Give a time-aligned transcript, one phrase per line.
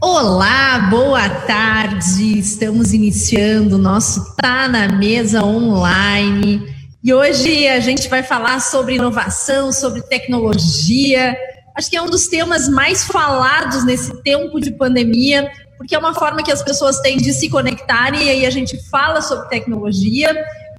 [0.00, 2.38] Olá, boa tarde.
[2.38, 6.62] Estamos iniciando o nosso Tá na Mesa online.
[7.02, 11.34] E hoje a gente vai falar sobre inovação, sobre tecnologia.
[11.74, 16.12] Acho que é um dos temas mais falados nesse tempo de pandemia, porque é uma
[16.12, 20.30] forma que as pessoas têm de se conectarem e aí a gente fala sobre tecnologia.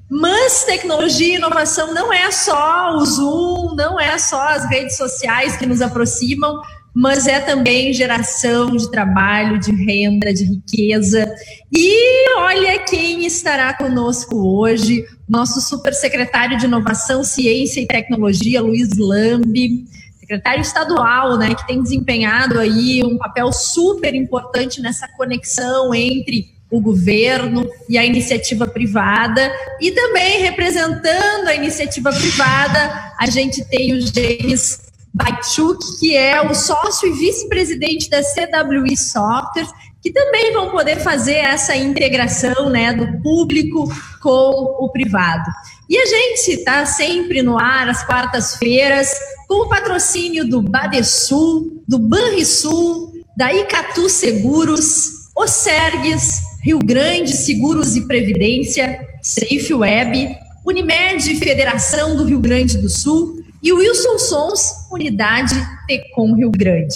[0.09, 5.57] Mas tecnologia e inovação não é só o Zoom, não é só as redes sociais
[5.57, 6.61] que nos aproximam,
[6.97, 11.31] mas é também geração de trabalho, de renda, de riqueza.
[11.71, 11.95] E
[12.39, 19.85] olha quem estará conosco hoje, nosso super secretário de Inovação, Ciência e Tecnologia, Luiz Lambi,
[20.19, 26.81] secretário estadual, né, que tem desempenhado aí um papel super importante nessa conexão entre o
[26.81, 34.01] governo e a iniciativa privada, e também representando a iniciativa privada, a gente tem o
[34.01, 34.86] James
[35.17, 39.67] Baichuk, que é o sócio e vice-presidente da CWI Software,
[40.01, 45.49] que também vão poder fazer essa integração né, do público com o privado.
[45.89, 49.09] E a gente está sempre no ar às quartas-feiras,
[49.47, 58.07] com o patrocínio do Badesul, do Banrisul, da Icatu Seguros, Osergues, Rio Grande Seguros e
[58.07, 65.55] Previdência, Safe Web, Unimed Federação do Rio Grande do Sul, e Wilson Sons, Unidade
[65.87, 66.95] Tecom Rio Grande.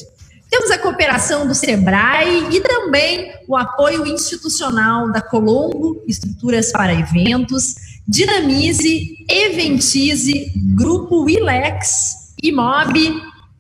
[0.50, 7.76] Temos a cooperação do SEBRAE e também o apoio institucional da Colombo, Estruturas para Eventos,
[8.06, 12.94] Dinamize, Eventize, Grupo Ilex, Imob,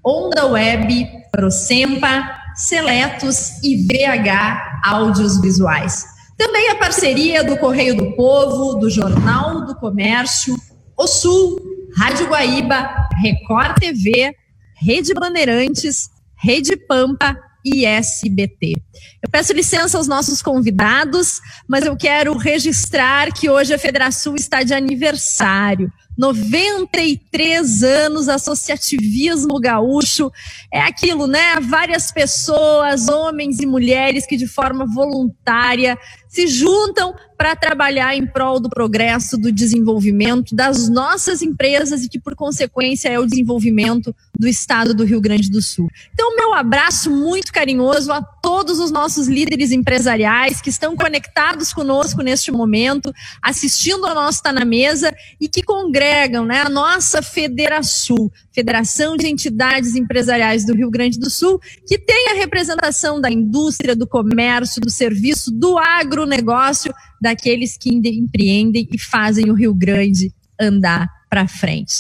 [0.04, 6.06] Onda Web, Procempa, Seletos e VH Áudios Visuais.
[6.38, 10.58] Também a parceria do Correio do Povo, do Jornal do Comércio,
[10.98, 14.34] O Sul, Rádio Guaíba, Record TV,
[14.82, 18.74] Rede Bandeirantes, Rede Pampa e SBT.
[19.22, 24.64] Eu peço licença aos nossos convidados, mas eu quero registrar que hoje a Federação está
[24.64, 25.92] de aniversário.
[26.18, 30.32] 93 anos, associativismo gaúcho.
[30.72, 31.60] É aquilo, né?
[31.62, 38.60] Várias pessoas, homens e mulheres, que de forma voluntária se juntam para trabalhar em prol
[38.60, 44.48] do progresso, do desenvolvimento das nossas empresas e que, por consequência, é o desenvolvimento do
[44.48, 45.90] estado do Rio Grande do Sul.
[46.14, 52.22] Então, meu abraço muito carinhoso a todos os nossos líderes empresariais que estão conectados conosco
[52.22, 56.01] neste momento, assistindo ao nosso Tá na Mesa e que congregam
[56.46, 62.30] né, a nossa Federação, Federação de Entidades Empresariais do Rio Grande do Sul, que tem
[62.30, 69.52] a representação da indústria, do comércio, do serviço, do agronegócio daqueles que empreendem e fazem
[69.52, 71.94] o Rio Grande andar para frente.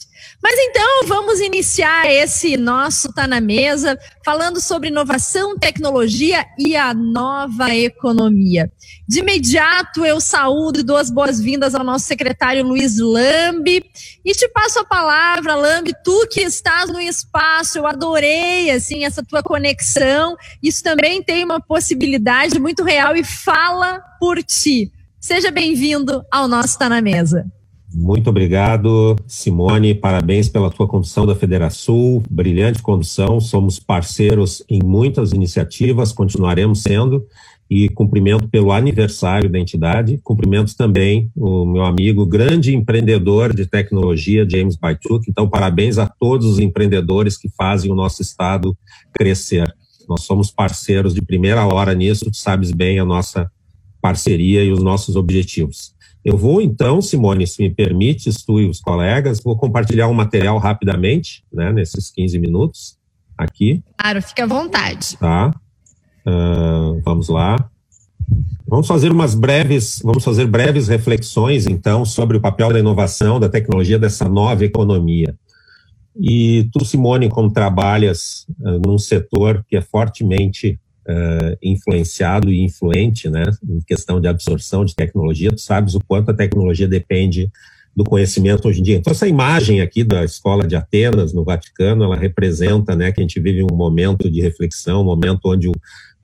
[0.43, 6.93] Mas então vamos iniciar esse nosso Tá na Mesa falando sobre inovação, tecnologia e a
[6.93, 8.69] nova economia.
[9.07, 13.81] De imediato eu saúdo e dou as boas-vindas ao nosso secretário Luiz Lambi
[14.25, 19.23] e te passo a palavra, Lambi, tu que estás no espaço, eu adorei assim essa
[19.23, 20.35] tua conexão.
[20.61, 24.91] Isso também tem uma possibilidade muito real e fala por ti.
[25.21, 27.49] Seja bem-vindo ao nosso Tá na Mesa.
[27.93, 29.93] Muito obrigado, Simone.
[29.93, 32.23] Parabéns pela tua condução da Federação.
[32.29, 33.39] Brilhante condução.
[33.41, 37.25] Somos parceiros em muitas iniciativas, continuaremos sendo.
[37.69, 40.19] E cumprimento pelo aniversário da entidade.
[40.23, 45.29] Cumprimento também o meu amigo, grande empreendedor de tecnologia, James Baituk.
[45.29, 48.77] Então, parabéns a todos os empreendedores que fazem o nosso estado
[49.13, 49.73] crescer.
[50.07, 53.49] Nós somos parceiros de primeira hora nisso, tu sabes bem a nossa
[54.01, 55.93] parceria e os nossos objetivos.
[56.23, 60.57] Eu vou então, Simone, se me permite, tu e os colegas, vou compartilhar um material
[60.59, 62.97] rapidamente, né, nesses 15 minutos
[63.37, 63.83] aqui.
[63.97, 65.17] Claro, fica à vontade.
[65.17, 65.51] Tá.
[66.25, 67.55] Uh, vamos lá.
[68.67, 73.49] Vamos fazer umas breves, vamos fazer breves reflexões, então, sobre o papel da inovação, da
[73.49, 75.35] tecnologia dessa nova economia.
[76.17, 83.29] E tu, Simone, como trabalhas uh, num setor que é fortemente uh, influenciado e influente,
[83.29, 87.51] né, em questão de absorção de tecnologia, tu sabes o quanto a tecnologia depende
[87.95, 88.95] do conhecimento hoje em dia.
[88.95, 93.23] Então, essa imagem aqui da escola de Atenas, no Vaticano, ela representa né, que a
[93.23, 95.73] gente vive um momento de reflexão, um momento onde o,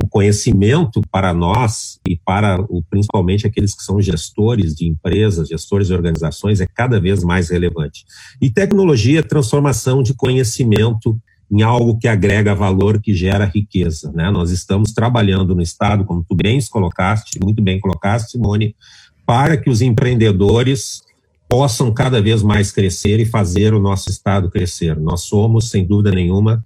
[0.02, 5.88] o conhecimento para nós e para o, principalmente aqueles que são gestores de empresas, gestores
[5.88, 8.06] de organizações, é cada vez mais relevante.
[8.42, 11.20] E tecnologia é transformação de conhecimento
[11.50, 14.12] em algo que agrega valor, que gera riqueza.
[14.14, 14.30] Né?
[14.30, 18.76] Nós estamos trabalhando no Estado, como tu bem colocaste, muito bem colocaste, Simone,
[19.26, 21.02] para que os empreendedores
[21.48, 25.00] possam cada vez mais crescer e fazer o nosso Estado crescer.
[25.00, 26.64] Nós somos, sem dúvida nenhuma,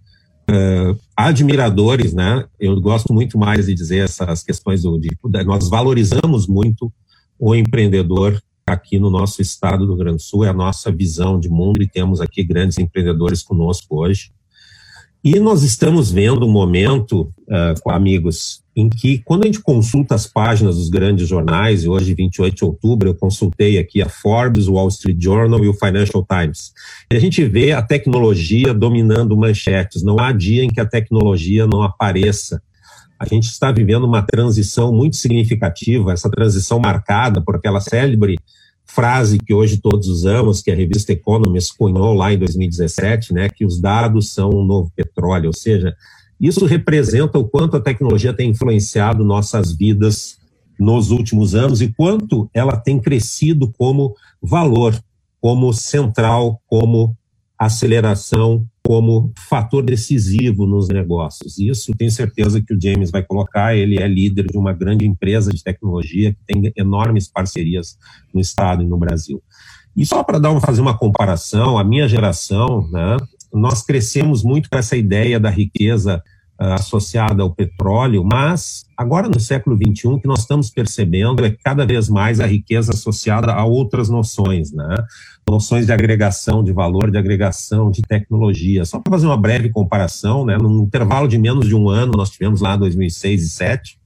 [0.50, 2.46] uh, admiradores, né?
[2.60, 5.10] Eu gosto muito mais de dizer essas questões do, de,
[5.46, 6.92] nós valorizamos muito
[7.40, 11.40] o empreendedor aqui no nosso estado do Rio Grande do Sul, é a nossa visão
[11.40, 14.32] de mundo e temos aqui grandes empreendedores conosco hoje.
[15.24, 20.26] E nós estamos vendo um momento, uh, amigos, em que, quando a gente consulta as
[20.26, 24.74] páginas dos grandes jornais, e hoje, 28 de outubro, eu consultei aqui a Forbes, o
[24.74, 26.74] Wall Street Journal e o Financial Times,
[27.12, 30.02] e a gente vê a tecnologia dominando manchetes.
[30.02, 32.60] Não há dia em que a tecnologia não apareça.
[33.20, 38.40] A gente está vivendo uma transição muito significativa, essa transição marcada por aquela célebre
[38.86, 43.66] frase que hoje todos usamos, que a revista Economist cunhou lá em 2017, né, que
[43.66, 45.96] os dados são um novo petróleo, ou seja,
[46.40, 50.38] isso representa o quanto a tecnologia tem influenciado nossas vidas
[50.80, 55.00] nos últimos anos e quanto ela tem crescido como valor,
[55.40, 57.16] como central, como
[57.66, 61.60] aceleração, como fator decisivo nos negócios.
[61.60, 63.76] Isso tenho certeza que o James vai colocar.
[63.76, 67.98] Ele é líder de uma grande empresa de tecnologia que tem enormes parcerias
[68.34, 69.42] no estado e no Brasil.
[69.96, 73.18] E só para dar fazer uma comparação, a minha geração, né,
[73.54, 76.24] nós crescemos muito com essa ideia da riqueza
[76.62, 81.86] associada ao petróleo, mas agora no século XXI o que nós estamos percebendo é cada
[81.86, 84.96] vez mais a riqueza associada a outras noções, né?
[85.50, 88.86] noções de agregação de valor, de agregação de tecnologia.
[88.86, 92.30] Só para fazer uma breve comparação, né, num intervalo de menos de um ano, nós
[92.30, 94.01] tivemos lá 2006 e 2007, uh,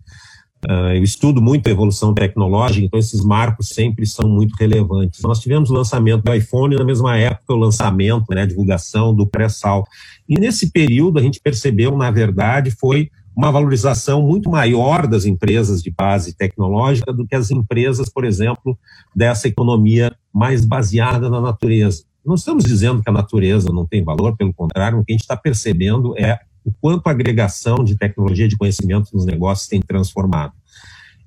[0.94, 5.22] eu estudo muito a evolução tecnológica, então esses marcos sempre são muito relevantes.
[5.22, 9.28] Nós tivemos o lançamento do iPhone, na mesma época o lançamento, né, a divulgação do
[9.28, 9.86] pré-sal.
[10.28, 15.84] E nesse período a gente percebeu, na verdade, foi uma valorização muito maior das empresas
[15.84, 18.78] de base tecnológica do que as empresas, por exemplo,
[19.14, 22.04] dessa economia mais baseada na natureza.
[22.26, 25.22] Não estamos dizendo que a natureza não tem valor, pelo contrário, o que a gente
[25.22, 30.54] está percebendo é o quanto a agregação de tecnologia de conhecimento nos negócios tem transformado.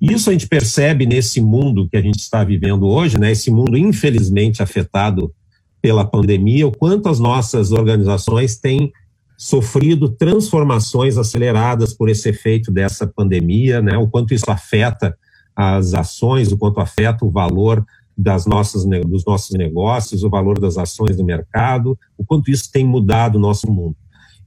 [0.00, 3.76] Isso a gente percebe nesse mundo que a gente está vivendo hoje, né, esse mundo
[3.76, 5.32] infelizmente afetado
[5.80, 8.92] pela pandemia, o quanto as nossas organizações têm
[9.36, 13.96] sofrido transformações aceleradas por esse efeito dessa pandemia, né?
[13.96, 15.16] O quanto isso afeta
[15.54, 17.86] as ações, o quanto afeta o valor
[18.16, 22.84] das nossas, dos nossos negócios, o valor das ações do mercado, o quanto isso tem
[22.84, 23.94] mudado o nosso mundo.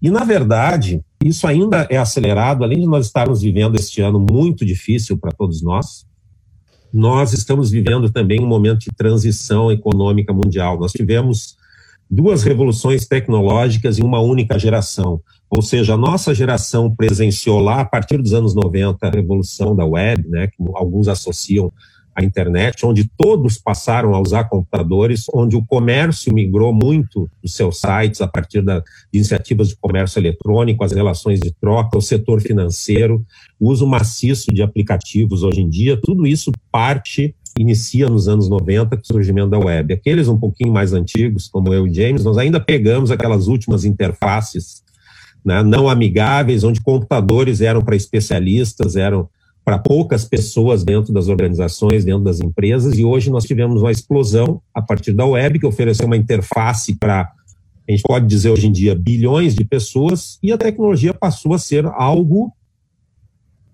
[0.01, 4.65] E, na verdade, isso ainda é acelerado, além de nós estarmos vivendo este ano muito
[4.65, 6.05] difícil para todos nós,
[6.91, 10.79] nós estamos vivendo também um momento de transição econômica mundial.
[10.79, 11.55] Nós tivemos
[12.09, 15.21] duas revoluções tecnológicas em uma única geração.
[15.49, 19.85] Ou seja, a nossa geração presenciou lá, a partir dos anos 90, a revolução da
[19.85, 21.71] web, né, que alguns associam
[22.15, 27.79] à internet, onde todos passaram a usar computadores, onde o comércio migrou muito dos seus
[27.79, 33.25] sites a partir das iniciativas de comércio eletrônico, as relações de troca, o setor financeiro,
[33.59, 38.95] o uso maciço de aplicativos hoje em dia, tudo isso parte inicia nos anos 90
[38.95, 39.93] com o surgimento da web.
[39.93, 44.81] Aqueles um pouquinho mais antigos, como eu e James, nós ainda pegamos aquelas últimas interfaces
[45.43, 49.27] né, não amigáveis, onde computadores eram para especialistas, eram
[49.63, 54.61] para poucas pessoas dentro das organizações, dentro das empresas, e hoje nós tivemos uma explosão
[54.73, 57.31] a partir da web, que ofereceu uma interface para,
[57.87, 61.59] a gente pode dizer hoje em dia, bilhões de pessoas, e a tecnologia passou a
[61.59, 62.51] ser algo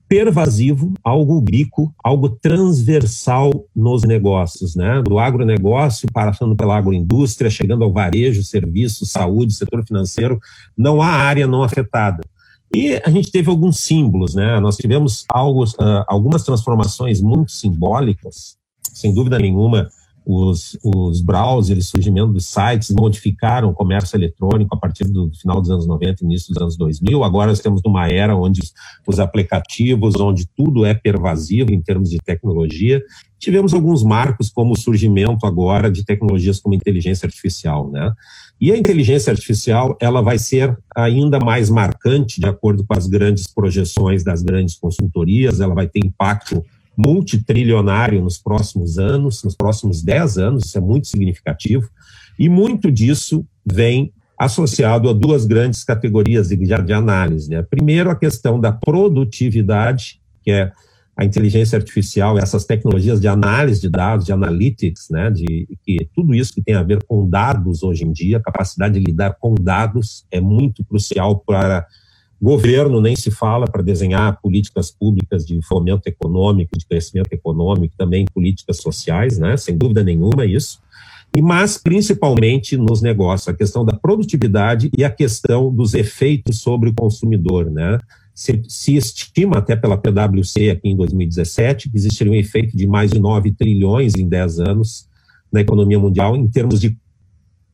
[0.07, 5.01] pervasivo, algo ubico, algo transversal nos negócios, né?
[5.01, 10.39] Do agronegócio, passando pela agroindústria, chegando ao varejo, serviço, saúde, setor financeiro,
[10.77, 12.23] não há área não afetada.
[12.73, 14.59] E a gente teve alguns símbolos, né?
[14.59, 18.57] Nós tivemos algo, uh, algumas transformações muito simbólicas,
[18.93, 19.89] sem dúvida nenhuma,
[20.29, 25.71] os, os browsers, surgimento dos sites modificaram o comércio eletrônico a partir do final dos
[25.71, 27.23] anos 90, início dos anos 2000.
[27.23, 28.59] Agora nós temos uma era onde
[29.07, 33.01] os aplicativos, onde tudo é pervasivo em termos de tecnologia.
[33.39, 38.11] Tivemos alguns marcos, como o surgimento agora de tecnologias como inteligência artificial, né?
[38.59, 43.47] E a inteligência artificial, ela vai ser ainda mais marcante, de acordo com as grandes
[43.47, 46.65] projeções das grandes consultorias, ela vai ter impacto
[46.97, 51.87] multitrilionário nos próximos anos, nos próximos 10 anos, isso é muito significativo,
[52.39, 57.49] e muito disso vem associado a duas grandes categorias de, de análise.
[57.49, 57.61] Né?
[57.63, 60.71] Primeiro, a questão da produtividade, que é
[61.17, 66.35] a inteligência artificial, essas tecnologias de análise de dados, de analytics, né, de que tudo
[66.35, 69.55] isso que tem a ver com dados hoje em dia, a capacidade de lidar com
[69.55, 71.87] dados é muito crucial para
[72.39, 78.25] Governo nem se fala para desenhar políticas públicas de fomento econômico, de crescimento econômico, também
[78.25, 79.57] políticas sociais, né?
[79.57, 80.79] sem dúvida nenhuma isso.
[81.35, 86.89] e mas principalmente nos negócios, a questão da produtividade e a questão dos efeitos sobre
[86.89, 87.99] o consumidor, né?
[88.35, 93.09] Se, se, estima até pela PwC aqui em 2017 que existiria um efeito de mais
[93.09, 95.09] de 9 trilhões em 10 anos
[95.51, 96.95] na economia mundial em termos de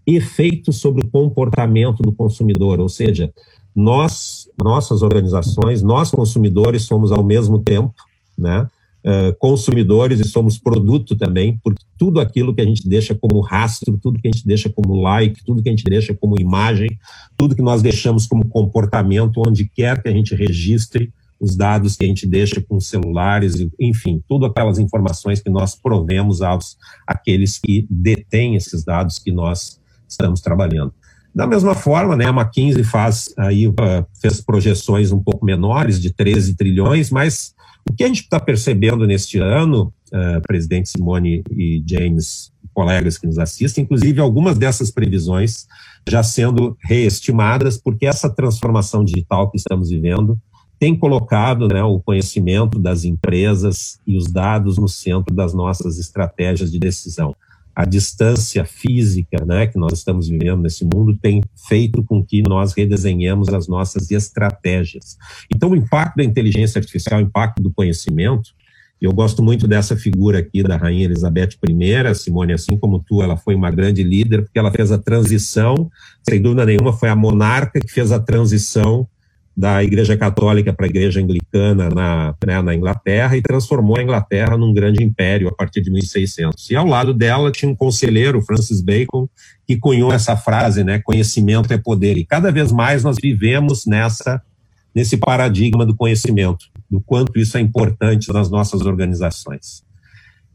[0.05, 3.34] efeitos sobre o comportamento do consumidor, ou seja,
[3.75, 7.93] nós, nossas organizações, nós consumidores somos ao mesmo tempo,
[8.37, 8.67] né,
[9.03, 13.97] uh, consumidores e somos produto também, porque tudo aquilo que a gente deixa como rastro,
[14.01, 16.89] tudo que a gente deixa como like, tudo que a gente deixa como imagem,
[17.37, 22.05] tudo que nós deixamos como comportamento, onde quer que a gente registre os dados que
[22.05, 27.85] a gente deixa com celulares, enfim, tudo aquelas informações que nós provemos aos aqueles que
[27.89, 29.77] detêm esses dados que nós
[30.07, 30.93] estamos trabalhando.
[31.33, 33.73] Da mesma forma, né, a McKinsey faz aí uh,
[34.21, 37.55] fez projeções um pouco menores de 13 trilhões, mas
[37.89, 43.25] o que a gente está percebendo neste ano, uh, presidente Simone e James, colegas que
[43.25, 45.65] nos assistem, inclusive algumas dessas previsões
[46.07, 50.39] já sendo reestimadas, porque essa transformação digital que estamos vivendo
[50.79, 56.71] tem colocado né, o conhecimento das empresas e os dados no centro das nossas estratégias
[56.71, 57.33] de decisão
[57.75, 62.73] a distância física né, que nós estamos vivendo nesse mundo tem feito com que nós
[62.73, 65.17] redesenhemos as nossas estratégias.
[65.53, 68.51] Então, o impacto da inteligência artificial, o impacto do conhecimento,
[69.01, 73.35] eu gosto muito dessa figura aqui da Rainha Elizabeth I, Simone, assim como tu, ela
[73.35, 75.91] foi uma grande líder, porque ela fez a transição,
[76.27, 79.05] sem dúvida nenhuma, foi a monarca que fez a transição
[79.55, 84.57] da Igreja Católica para a Igreja Anglicana na, né, na Inglaterra e transformou a Inglaterra
[84.57, 86.72] num grande império a partir de 1600.
[86.72, 89.29] E ao lado dela tinha um conselheiro, Francis Bacon,
[89.67, 92.17] que cunhou essa frase, né, conhecimento é poder.
[92.17, 94.41] E cada vez mais nós vivemos nessa
[94.93, 99.83] nesse paradigma do conhecimento, do quanto isso é importante nas nossas organizações.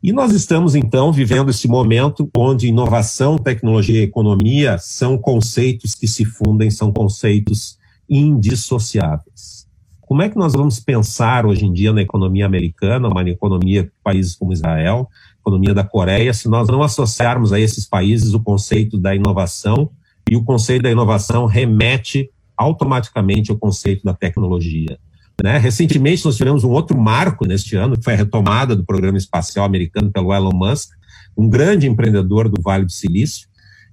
[0.01, 6.07] E nós estamos, então, vivendo esse momento onde inovação, tecnologia e economia são conceitos que
[6.07, 7.78] se fundem, são conceitos
[8.09, 9.67] indissociáveis.
[10.01, 13.93] Como é que nós vamos pensar hoje em dia na economia americana, uma economia de
[14.03, 18.97] países como Israel, economia da Coreia, se nós não associarmos a esses países o conceito
[18.97, 19.91] da inovação
[20.31, 24.99] e o conceito da inovação remete automaticamente ao conceito da tecnologia.
[25.43, 25.57] Né?
[25.59, 29.65] Recentemente nós tivemos um outro marco neste ano, que foi a retomada do programa espacial
[29.65, 30.91] americano pelo Elon Musk,
[31.37, 33.48] um grande empreendedor do Vale do Silício,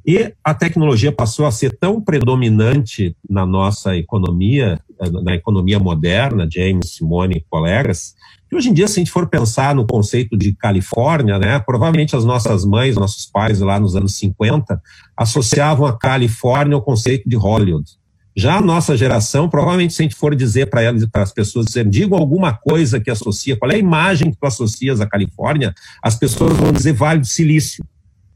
[0.05, 4.79] e a tecnologia passou a ser tão predominante na nossa economia,
[5.23, 8.13] na economia moderna, James, Simone e colegas,
[8.47, 12.15] que hoje em dia, se a gente for pensar no conceito de Califórnia, né, provavelmente
[12.15, 14.79] as nossas mães, nossos pais lá nos anos 50,
[15.17, 17.89] associavam a Califórnia ao conceito de Hollywood.
[18.37, 21.65] Já a nossa geração, provavelmente, se a gente for dizer para elas para as pessoas,
[21.65, 25.73] dizer, digam alguma coisa que associa, qual é a imagem que tu associas à Califórnia,
[26.03, 27.83] as pessoas vão dizer Vale do Silício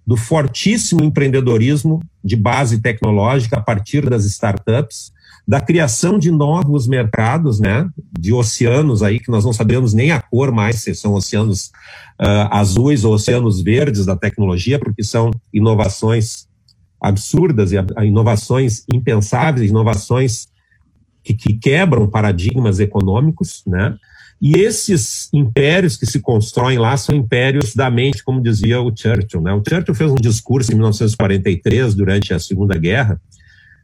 [0.10, 5.12] do fortíssimo empreendedorismo de base tecnológica a partir das startups,
[5.48, 7.88] da criação de novos mercados, né,
[8.20, 11.68] de oceanos aí que nós não sabemos nem a cor mais se são oceanos
[12.20, 16.48] uh, azuis ou oceanos verdes da tecnologia, porque são inovações
[17.00, 20.48] absurdas e inovações impensáveis, inovações
[21.24, 23.96] que, que quebram paradigmas econômicos, né?
[24.41, 29.41] E esses impérios que se constroem lá são impérios da mente, como dizia o Churchill.
[29.41, 29.51] Né?
[29.53, 33.19] O Churchill fez um discurso em 1943, durante a Segunda Guerra.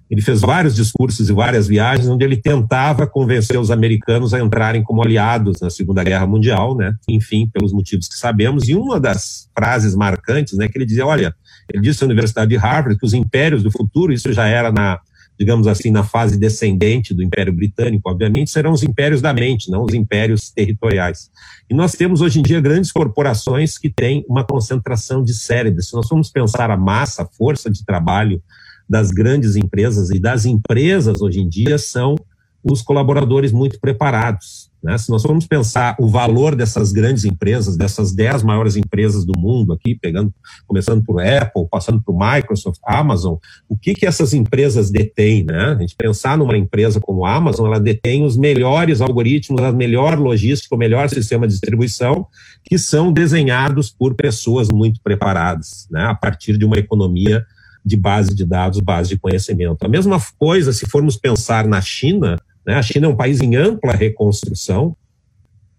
[0.09, 4.83] Ele fez vários discursos e várias viagens onde ele tentava convencer os americanos a entrarem
[4.83, 6.95] como aliados na Segunda Guerra Mundial, né?
[7.09, 8.69] enfim, pelos motivos que sabemos.
[8.69, 11.35] E uma das frases marcantes, né, que ele dizia, olha,
[11.73, 14.99] ele disse à Universidade de Harvard que os impérios do futuro, isso já era na
[15.39, 19.83] digamos assim, na fase descendente do Império Britânico, obviamente, serão os impérios da mente, não
[19.83, 21.29] os impérios territoriais.
[21.69, 25.89] E nós temos hoje em dia grandes corporações que têm uma concentração de cérebros.
[25.89, 28.41] Se nós formos pensar a massa, a força de trabalho
[28.87, 32.15] das grandes empresas e das empresas hoje em dia são
[32.63, 34.64] os colaboradores muito preparados.
[34.85, 34.99] Né?
[34.99, 39.73] Se nós formos pensar o valor dessas grandes empresas, dessas dez maiores empresas do mundo
[39.73, 40.31] aqui, pegando,
[40.67, 43.37] começando por Apple, passando por Microsoft, Amazon,
[43.67, 45.75] o que que essas empresas detêm, né?
[45.75, 50.19] A gente pensar numa empresa como a Amazon, ela detém os melhores algoritmos, a melhor
[50.19, 52.27] logística, o melhor sistema de distribuição,
[52.63, 56.03] que são desenhados por pessoas muito preparadas, né?
[56.03, 57.43] A partir de uma economia
[57.83, 59.83] de base de dados, base de conhecimento.
[59.83, 62.75] A mesma coisa, se formos pensar na China, né?
[62.75, 64.95] A China é um país em ampla reconstrução,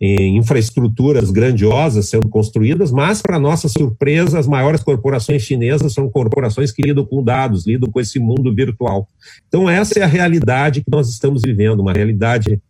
[0.00, 6.70] em infraestruturas grandiosas sendo construídas, mas, para nossa surpresa, as maiores corporações chinesas são corporações
[6.70, 9.08] que lidam com dados, lidam com esse mundo virtual.
[9.48, 12.60] Então, essa é a realidade que nós estamos vivendo, uma realidade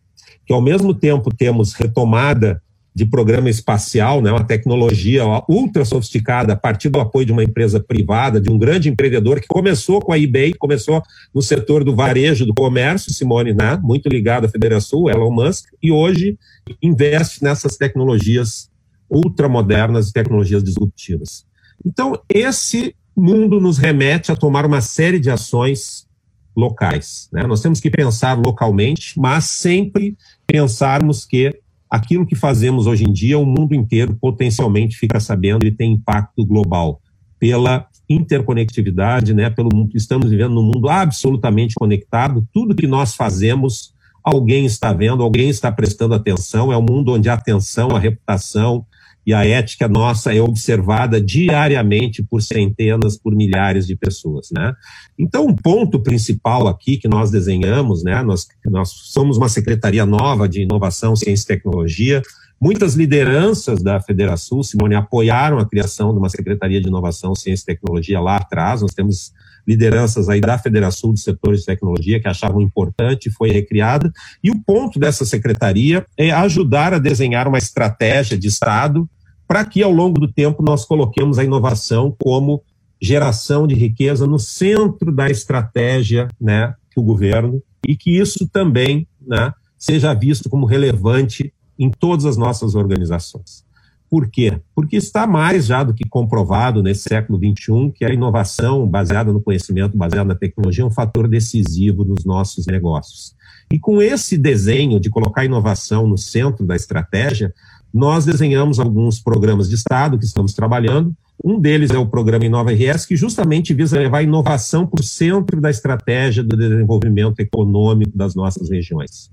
[0.45, 2.61] que, ao mesmo tempo, temos retomada
[2.97, 7.79] de programa espacial, né, uma tecnologia ultra sofisticada a partir do apoio de uma empresa
[7.79, 12.43] privada, de um grande empreendedor que começou com a eBay, começou no setor do varejo,
[12.43, 16.39] do comércio, Simone, né, muito ligado à Federação, Elon Musk, e hoje
[16.81, 18.67] investe nessas tecnologias
[19.07, 21.45] ultramodernas e tecnologias disruptivas.
[21.85, 26.07] Então, esse mundo nos remete a tomar uma série de ações
[26.55, 27.29] locais.
[27.31, 27.45] Né?
[27.45, 33.37] Nós temos que pensar localmente, mas sempre pensarmos que aquilo que fazemos hoje em dia,
[33.37, 37.01] o mundo inteiro potencialmente fica sabendo e tem impacto global
[37.39, 44.65] pela interconectividade, né, pelo estamos vivendo num mundo absolutamente conectado, tudo que nós fazemos, alguém
[44.65, 48.85] está vendo, alguém está prestando atenção, é um mundo onde a atenção, a reputação,
[49.27, 54.73] e a ética nossa é observada diariamente por centenas, por milhares de pessoas, né?
[55.19, 58.23] Então, um ponto principal aqui que nós desenhamos, né?
[58.23, 62.21] Nós, nós somos uma secretaria nova de inovação, ciência e tecnologia.
[62.59, 67.75] Muitas lideranças da Federação, Simone, apoiaram a criação de uma secretaria de inovação, ciência e
[67.75, 68.81] tecnologia lá atrás.
[68.81, 69.33] Nós temos
[69.67, 74.09] lideranças aí da Federação dos Setores de Tecnologia que achavam importante, foi recriada.
[74.41, 79.07] E o ponto dessa secretaria é ajudar a desenhar uma estratégia de Estado
[79.47, 82.61] para que ao longo do tempo nós coloquemos a inovação como
[83.01, 89.53] geração de riqueza no centro da estratégia né, do governo e que isso também né,
[89.77, 93.65] seja visto como relevante em todas as nossas organizações.
[94.09, 94.61] Por quê?
[94.73, 99.41] Porque está mais já do que comprovado nesse século XXI que a inovação baseada no
[99.41, 103.35] conhecimento, baseada na tecnologia, é um fator decisivo nos nossos negócios.
[103.71, 107.53] E com esse desenho de colocar a inovação no centro da estratégia,
[107.93, 111.15] nós desenhamos alguns programas de Estado que estamos trabalhando.
[111.43, 115.03] Um deles é o programa Inova RS, que justamente visa levar a inovação para o
[115.03, 119.31] centro da estratégia do desenvolvimento econômico das nossas regiões.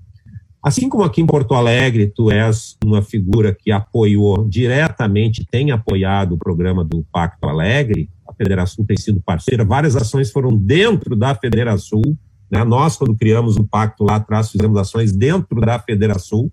[0.65, 6.33] Assim como aqui em Porto Alegre, tu és uma figura que apoiou diretamente, tem apoiado
[6.33, 11.35] o programa do Pacto Alegre, a Federação tem sido parceira, várias ações foram dentro da
[11.35, 12.01] Federação.
[12.49, 12.63] Né?
[12.63, 16.51] Nós, quando criamos o pacto lá atrás, fizemos ações dentro da Federação,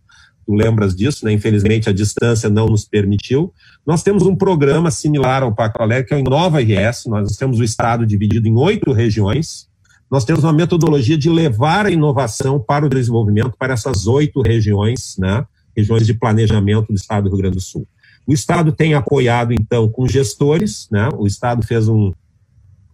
[0.53, 1.33] tu lembras disso, né?
[1.33, 3.53] Infelizmente a distância não nos permitiu.
[3.87, 7.07] Nós temos um programa similar ao Pacto Alegre, que é o Inova RS.
[7.07, 9.67] Nós temos o estado dividido em oito regiões.
[10.11, 15.17] Nós temos uma metodologia de levar a inovação para o desenvolvimento para essas oito regiões,
[15.19, 15.45] né?
[15.75, 17.87] Regiões de planejamento do estado do Rio Grande do Sul.
[18.27, 21.09] O estado tem apoiado então com gestores, né?
[21.17, 22.13] O estado fez um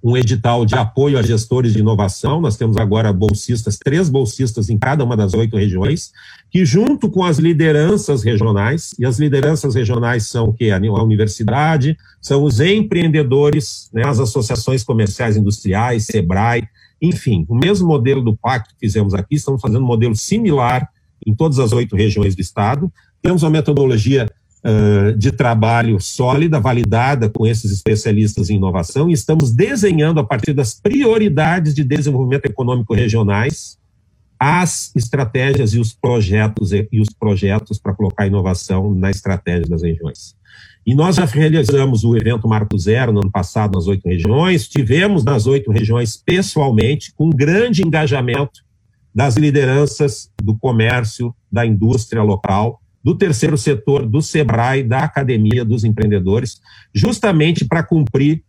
[0.03, 2.41] um edital de apoio a gestores de inovação.
[2.41, 6.13] Nós temos agora bolsistas, três bolsistas em cada uma das oito regiões,
[6.51, 10.71] que junto com as lideranças regionais, e as lideranças regionais são o que?
[10.71, 16.69] A universidade, são os empreendedores, né, as associações comerciais industriais, SEBRAE,
[17.01, 20.89] enfim, o mesmo modelo do pacto que fizemos aqui, estamos fazendo um modelo similar
[21.27, 22.93] em todas as oito regiões do estado.
[23.23, 24.29] Temos uma metodologia
[25.17, 30.75] de trabalho sólida, validada com esses especialistas em inovação, e estamos desenhando, a partir das
[30.75, 33.79] prioridades de desenvolvimento econômico regionais,
[34.39, 40.37] as estratégias e os projetos e os projetos para colocar inovação na estratégia das regiões.
[40.87, 45.25] E nós já realizamos o evento Marco Zero no ano passado nas oito regiões, tivemos
[45.25, 48.63] nas oito regiões pessoalmente, com grande engajamento
[49.15, 55.85] das lideranças do comércio, da indústria local, do terceiro setor, do SEBRAE, da academia, dos
[55.85, 56.61] empreendedores,
[56.93, 58.43] justamente para cumprir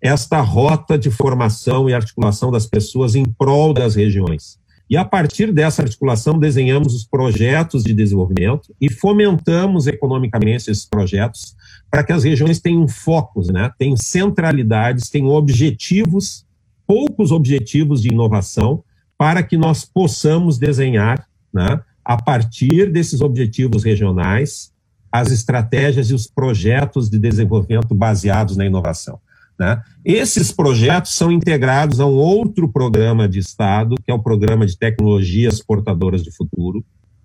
[0.00, 4.58] esta rota de formação e articulação das pessoas em prol das regiões.
[4.88, 11.56] E a partir dessa articulação, desenhamos os projetos de desenvolvimento e fomentamos economicamente esses projetos
[11.90, 13.70] para que as regiões tenham focos, né?
[13.78, 16.46] tenham centralidades, tenham objetivos,
[16.86, 18.84] poucos objetivos de inovação,
[19.18, 24.70] para que nós possamos desenhar né, a partir desses objetivos regionais,
[25.10, 29.18] as estratégias e os projetos de desenvolvimento baseados na inovação.
[29.58, 29.82] Né?
[30.04, 34.78] Esses projetos são integrados a um outro programa de Estado, que é o Programa de
[34.78, 36.84] Tecnologias Portadoras de Futuro.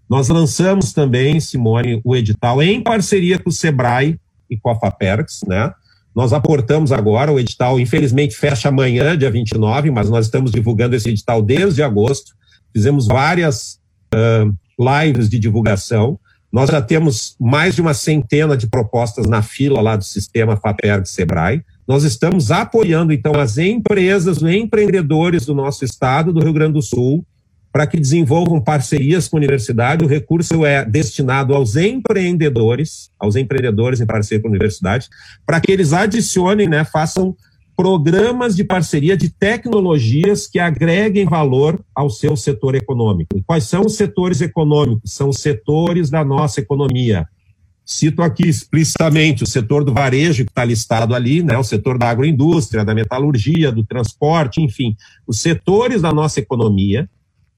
[0.10, 5.41] Nós lançamos também, Simone, o edital em parceria com o SEBRAE e com a FAPERX,
[5.48, 5.72] né?
[6.13, 11.10] Nós aportamos agora, o edital infelizmente fecha amanhã, dia 29, mas nós estamos divulgando esse
[11.10, 12.34] edital desde agosto.
[12.74, 13.80] Fizemos várias
[14.13, 16.20] uh, lives de divulgação.
[16.52, 21.08] Nós já temos mais de uma centena de propostas na fila lá do sistema FAPERG
[21.08, 21.63] Sebrae.
[21.88, 26.82] Nós estamos apoiando, então, as empresas, os empreendedores do nosso estado, do Rio Grande do
[26.82, 27.26] Sul,
[27.72, 30.04] para que desenvolvam parcerias com a universidade.
[30.04, 35.08] O recurso é destinado aos empreendedores, aos empreendedores em parceria com a universidade,
[35.46, 37.36] para que eles adicionem, né, façam
[37.82, 43.36] programas de parceria de tecnologias que agreguem valor ao seu setor econômico.
[43.36, 45.12] E quais são os setores econômicos?
[45.12, 47.26] São os setores da nossa economia:
[47.84, 52.08] Cito aqui explicitamente o setor do varejo, que está listado ali, né, o setor da
[52.08, 57.10] agroindústria, da metalurgia, do transporte, enfim, os setores da nossa economia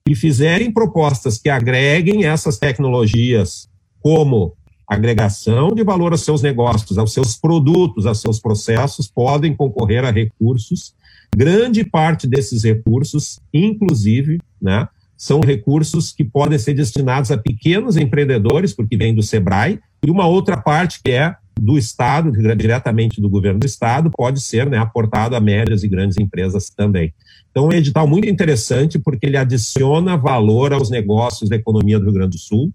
[0.07, 3.67] que fizerem propostas que agreguem essas tecnologias
[3.99, 4.53] como
[4.87, 10.11] agregação de valor aos seus negócios, aos seus produtos, aos seus processos, podem concorrer a
[10.11, 10.93] recursos.
[11.35, 18.73] Grande parte desses recursos, inclusive, né, são recursos que podem ser destinados a pequenos empreendedores,
[18.73, 23.59] porque vem do SEBRAE, e uma outra parte que é do Estado, diretamente do governo
[23.59, 27.13] do Estado, pode ser né, aportado a médias e grandes empresas também.
[27.51, 32.05] Então, é um edital muito interessante, porque ele adiciona valor aos negócios da economia do
[32.05, 32.71] Rio Grande do Sul.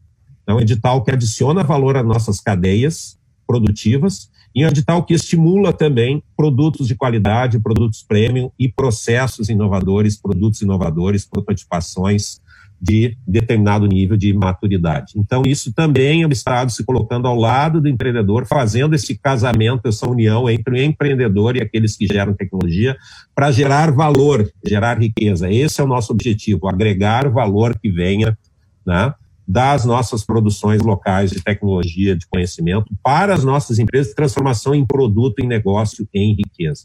[0.49, 5.75] É um edital que adiciona valor às nossas cadeias produtivas e um edital que estimula
[5.75, 12.41] também produtos de qualidade, produtos premium e processos inovadores, produtos inovadores, prototipações
[12.81, 15.15] de determinado nível de maturidade.
[15.17, 19.89] Então, isso também é o Estado se colocando ao lado do empreendedor, fazendo esse casamento,
[19.89, 22.97] essa união entre o empreendedor e aqueles que geram tecnologia,
[23.35, 25.51] para gerar valor, gerar riqueza.
[25.51, 28.39] Esse é o nosso objetivo, agregar valor que venha
[28.87, 29.13] né,
[29.49, 35.41] das nossas produções locais de tecnologia, de conhecimento, para as nossas empresas, transformação em produto,
[35.41, 36.85] em negócio, em riqueza.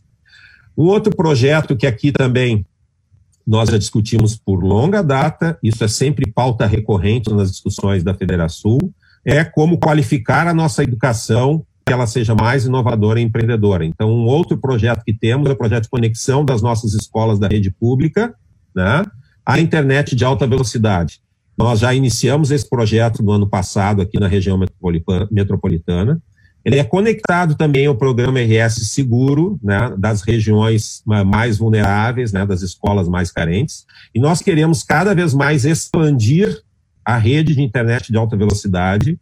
[0.77, 2.65] Um outro projeto que aqui também
[3.45, 8.77] nós já discutimos por longa data, isso é sempre pauta recorrente nas discussões da Federação,
[9.25, 13.83] é como qualificar a nossa educação que ela seja mais inovadora e empreendedora.
[13.83, 17.49] Então, um outro projeto que temos é o projeto de conexão das nossas escolas da
[17.49, 18.33] rede pública
[18.73, 19.03] né,
[19.45, 21.22] à internet de alta velocidade.
[21.57, 24.59] Nós já iniciamos esse projeto no ano passado aqui na região
[25.31, 26.21] metropolitana.
[26.65, 32.61] Ele é conectado também ao programa RS Seguro, né, das regiões mais vulneráveis, né, das
[32.61, 33.85] escolas mais carentes.
[34.15, 36.61] E nós queremos cada vez mais expandir
[37.03, 39.19] a rede de internet de alta velocidade,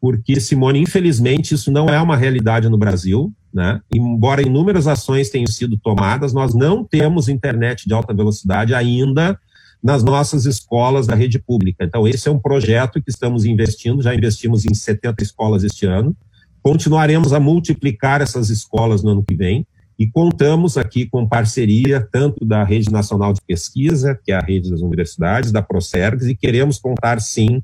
[0.00, 3.32] porque, Simone, infelizmente, isso não é uma realidade no Brasil.
[3.52, 3.80] Né?
[3.92, 9.38] Embora inúmeras ações tenham sido tomadas, nós não temos internet de alta velocidade ainda
[9.84, 11.84] nas nossas escolas da rede pública.
[11.84, 16.16] Então, esse é um projeto que estamos investindo, já investimos em 70 escolas este ano,
[16.64, 19.66] Continuaremos a multiplicar essas escolas no ano que vem
[19.98, 24.70] e contamos aqui com parceria tanto da Rede Nacional de Pesquisa, que é a rede
[24.70, 27.62] das universidades, da Procergs, e queremos contar sim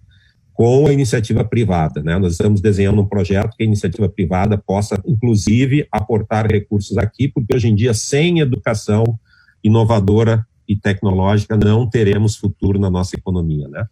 [0.52, 2.02] com a iniciativa privada.
[2.02, 2.18] Né?
[2.18, 7.56] Nós estamos desenhando um projeto que a iniciativa privada possa, inclusive, aportar recursos aqui, porque
[7.56, 9.18] hoje em dia, sem educação
[9.64, 13.66] inovadora e tecnológica, não teremos futuro na nossa economia.
[13.68, 13.84] Né?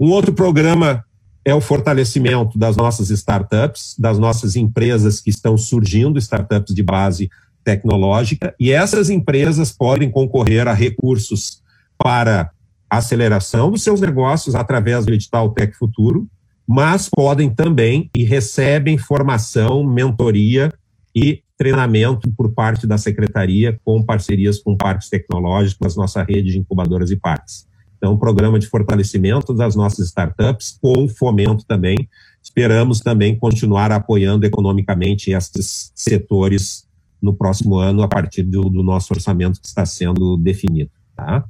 [0.00, 1.04] Um outro programa
[1.44, 7.30] é o fortalecimento das nossas startups, das nossas empresas que estão surgindo, startups de base
[7.62, 11.62] tecnológica, e essas empresas podem concorrer a recursos
[11.98, 12.50] para
[12.88, 16.26] aceleração dos seus negócios através do edital Tech Futuro,
[16.66, 20.72] mas podem também e recebem formação, mentoria
[21.14, 27.10] e treinamento por parte da secretaria com parcerias com parques tecnológicos, nossa rede de incubadoras
[27.10, 27.66] e parques.
[27.96, 31.96] Então, um programa de fortalecimento das nossas startups, com fomento também.
[32.42, 36.86] Esperamos também continuar apoiando economicamente estes setores
[37.22, 40.90] no próximo ano, a partir do, do nosso orçamento que está sendo definido.
[41.16, 41.44] Tá?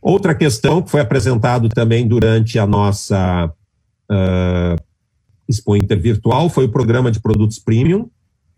[0.00, 3.52] Outra questão que foi apresentado também durante a nossa
[4.10, 4.82] uh,
[5.46, 8.08] Expo Inter Virtual foi o programa de produtos premium,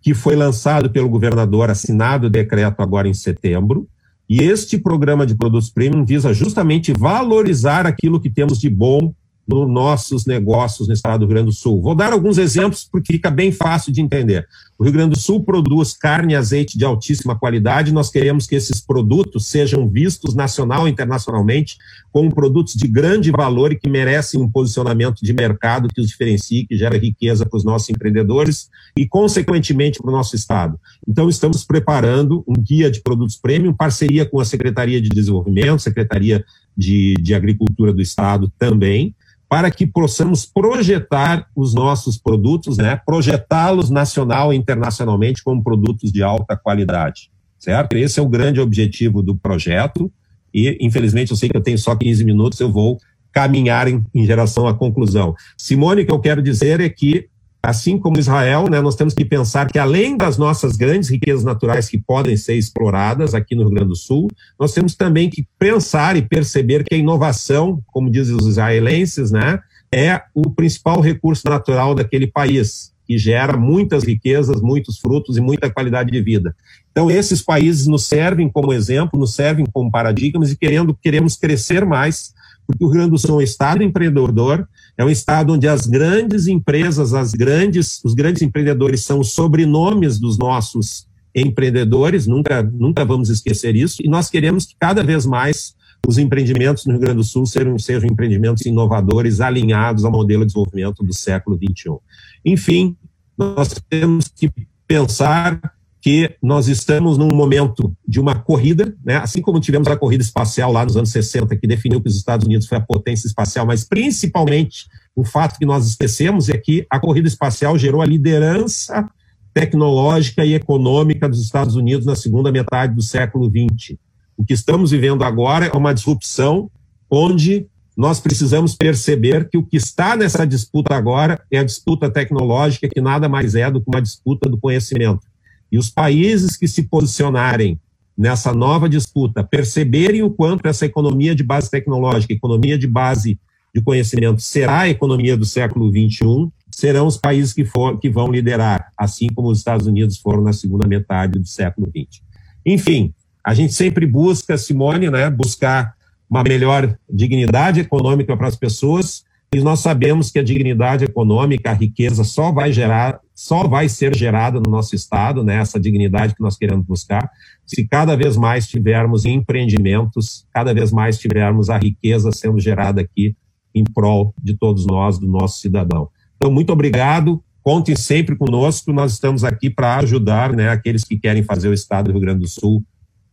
[0.03, 3.89] que foi lançado pelo governador, assinado o decreto agora em setembro,
[4.29, 9.15] e este programa de produtos premium visa justamente valorizar aquilo que temos de bom
[9.47, 11.83] nos nossos negócios no estado do Rio Grande do Sul.
[11.83, 14.47] Vou dar alguns exemplos porque fica bem fácil de entender.
[14.79, 17.93] O Rio Grande do Sul produz carne e azeite de altíssima qualidade.
[17.93, 21.77] Nós queremos que esses produtos sejam vistos nacional e internacionalmente
[22.11, 26.67] como produtos de grande valor e que merecem um posicionamento de mercado que os diferencie,
[26.67, 30.79] que gera riqueza para os nossos empreendedores e, consequentemente, para o nosso Estado.
[31.07, 36.45] Então, estamos preparando um guia de produtos premium, parceria com a Secretaria de Desenvolvimento, Secretaria
[36.77, 39.15] de, de Agricultura do Estado também,
[39.53, 46.23] para que possamos projetar os nossos produtos, né, projetá-los nacional e internacionalmente como produtos de
[46.23, 47.95] alta qualidade, certo?
[47.95, 50.11] Esse é o grande objetivo do projeto
[50.55, 52.97] e, infelizmente, eu sei que eu tenho só 15 minutos, eu vou
[53.31, 55.35] caminhar em, em geração à conclusão.
[55.55, 57.29] Simone, o que eu quero dizer é que
[57.63, 61.89] assim como Israel, né, nós temos que pensar que além das nossas grandes riquezas naturais
[61.89, 66.17] que podem ser exploradas aqui no Rio Grande do Sul, nós temos também que pensar
[66.17, 69.61] e perceber que a inovação, como dizem os israelenses, né,
[69.93, 75.71] é o principal recurso natural daquele país, que gera muitas riquezas, muitos frutos e muita
[75.71, 76.57] qualidade de vida.
[76.91, 81.85] Então, esses países nos servem como exemplo, nos servem como paradigmas e querendo, queremos crescer
[81.85, 82.33] mais
[82.73, 85.87] porque o Rio Grande do Sul é um estado empreendedor, é um estado onde as
[85.87, 93.05] grandes empresas, as grandes, os grandes empreendedores são os sobrenomes dos nossos empreendedores, nunca, nunca
[93.05, 95.75] vamos esquecer isso, e nós queremos que cada vez mais
[96.07, 100.47] os empreendimentos no Rio Grande do Sul sejam, sejam empreendimentos inovadores, alinhados ao modelo de
[100.47, 101.97] desenvolvimento do século XXI.
[102.45, 102.97] Enfim,
[103.39, 104.51] nós temos que
[104.87, 105.61] pensar
[106.03, 109.19] que nós estamos num momento de uma corrida, né?
[109.19, 112.45] assim como tivemos a corrida espacial lá nos anos 60, que definiu que os Estados
[112.45, 116.99] Unidos foi a potência espacial, mas principalmente o fato que nós esquecemos é que a
[116.99, 119.09] corrida espacial gerou a liderança
[119.55, 123.97] tecnológica e econômica dos Estados Unidos na segunda metade do século XX.
[124.37, 126.69] O que estamos vivendo agora é uma disrupção
[127.09, 132.89] onde nós precisamos perceber que o que está nessa disputa agora é a disputa tecnológica,
[132.89, 135.32] que nada mais é do que uma disputa do conhecimento.
[135.73, 137.81] E os países que se posicionarem
[138.17, 143.41] nessa nova disputa, perceberem o quanto essa economia de base tecnológica, economia de base
[143.75, 148.31] de conhecimento será a economia do século XXI, serão os países que, for, que vão
[148.31, 152.23] liderar, assim como os Estados Unidos foram na segunda metade do século XX.
[152.67, 155.95] Enfim, a gente sempre busca, Simone, né, buscar
[156.29, 161.75] uma melhor dignidade econômica para as pessoas, e nós sabemos que a dignidade econômica, a
[161.75, 166.41] riqueza só vai gerar, só vai ser gerada no nosso estado, né, essa dignidade que
[166.41, 167.29] nós queremos buscar,
[167.67, 173.35] se cada vez mais tivermos empreendimentos, cada vez mais tivermos a riqueza sendo gerada aqui
[173.75, 176.09] em prol de todos nós, do nosso cidadão.
[176.37, 177.43] Então, muito obrigado.
[177.65, 178.93] Contem sempre conosco.
[178.93, 182.41] Nós estamos aqui para ajudar né, aqueles que querem fazer o Estado do Rio Grande
[182.41, 182.85] do Sul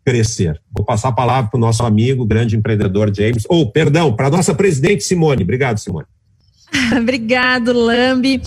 [0.03, 0.59] crescer.
[0.75, 4.25] Vou passar a palavra para o nosso amigo, grande empreendedor James, ou, oh, perdão, para
[4.25, 5.43] a nossa presidente Simone.
[5.43, 6.07] Obrigado, Simone.
[6.97, 8.41] Obrigado, Lambi.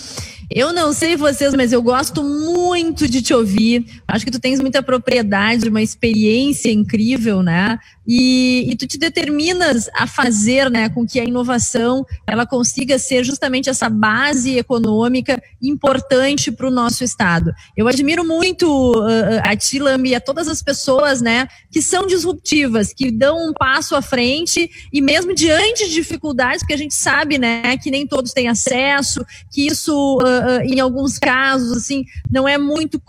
[0.49, 3.85] Eu não sei vocês, mas eu gosto muito de te ouvir.
[4.07, 7.79] Acho que tu tens muita propriedade, uma experiência incrível, né?
[8.05, 13.23] E, e, tu te determinas a fazer, né, com que a inovação ela consiga ser
[13.23, 17.53] justamente essa base econômica importante para o nosso estado.
[17.77, 18.67] Eu admiro muito
[18.99, 23.53] uh, a Tilam e a todas as pessoas, né, que são disruptivas, que dão um
[23.53, 28.05] passo à frente e mesmo diante de dificuldades, porque a gente sabe, né, que nem
[28.05, 33.01] todos têm acesso, que isso uh, uh, em alguns casos, assim, não é muito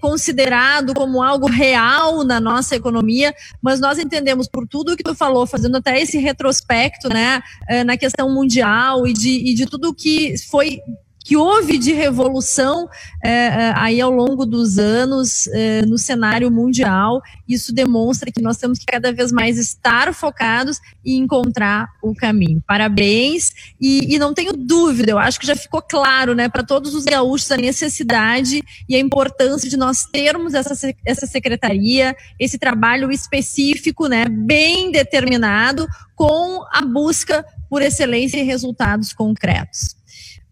[0.00, 5.46] considerado como algo real na nossa economia, mas nós entendemos por tudo que tu falou,
[5.46, 10.34] fazendo até esse retrospecto, né, uh, na questão mundial e de, e de tudo que
[10.50, 10.80] foi
[11.28, 12.88] que houve de revolução
[13.22, 17.20] é, é, aí ao longo dos anos é, no cenário mundial.
[17.46, 22.64] Isso demonstra que nós temos que cada vez mais estar focados e encontrar o caminho.
[22.66, 26.94] Parabéns e, e não tenho dúvida, eu acho que já ficou claro, né, para todos
[26.94, 33.12] os gaúchos a necessidade e a importância de nós termos essa, essa secretaria, esse trabalho
[33.12, 35.86] específico, né, bem determinado
[36.16, 39.97] com a busca por excelência e resultados concretos.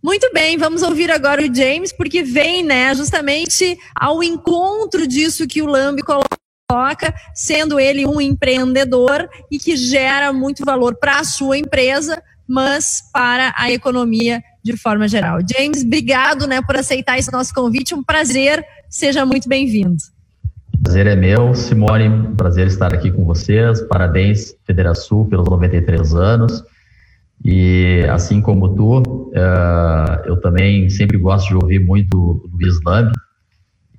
[0.07, 5.61] Muito bem, vamos ouvir agora o James, porque vem, né, justamente ao encontro disso que
[5.61, 11.59] o Lambi coloca, sendo ele um empreendedor e que gera muito valor para a sua
[11.59, 15.41] empresa, mas para a economia de forma geral.
[15.41, 19.97] James, obrigado, né, por aceitar esse nosso convite, um prazer, seja muito bem-vindo.
[20.85, 26.63] Prazer é meu, Simone, prazer estar aqui com vocês, parabéns Federação pelos 93 anos,
[27.45, 33.13] e assim como tu, uh, eu também sempre gosto de ouvir muito o Luiz Lamb.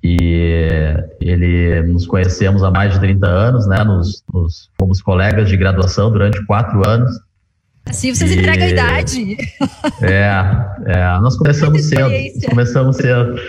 [0.02, 3.82] E ele nos conhecemos há mais de 30 anos, né?
[3.82, 7.10] Nos, nos fomos colegas de graduação durante quatro anos.
[7.84, 9.36] Assim você se entrega a idade.
[10.02, 10.30] É,
[10.86, 12.10] é nós começamos cedo.
[12.48, 13.40] Começamos cedo.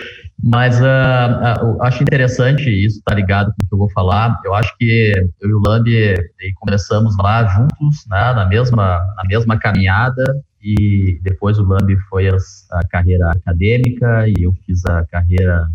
[0.42, 4.40] Mas uh, uh, acho interessante isso, tá ligado com o que eu vou falar.
[4.44, 6.14] Eu acho que eu e o Lambi
[6.56, 10.24] começamos lá juntos, né, na, mesma, na mesma caminhada,
[10.62, 12.36] e depois o Lambi foi a,
[12.72, 15.68] a carreira acadêmica e eu fiz a carreira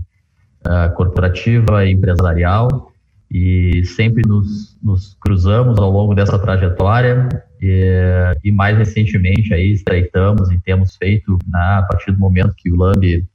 [0.66, 2.92] uh, corporativa e empresarial,
[3.30, 7.30] e sempre nos, nos cruzamos ao longo dessa trajetória,
[7.62, 12.72] e, e mais recentemente aí estreitamos e temos feito, né, a partir do momento que
[12.72, 13.26] o Lambi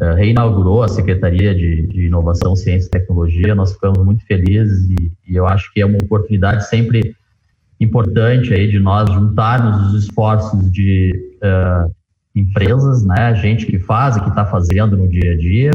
[0.00, 3.54] uh, reinaugurou a Secretaria de, de, Inovação, Ciência e Tecnologia.
[3.54, 7.14] Nós ficamos muito felizes e, e, eu acho que é uma oportunidade sempre
[7.80, 11.92] importante aí de nós juntarmos os esforços de uh,
[12.34, 15.70] empresas, né, gente que faz e que está fazendo no dia a dia,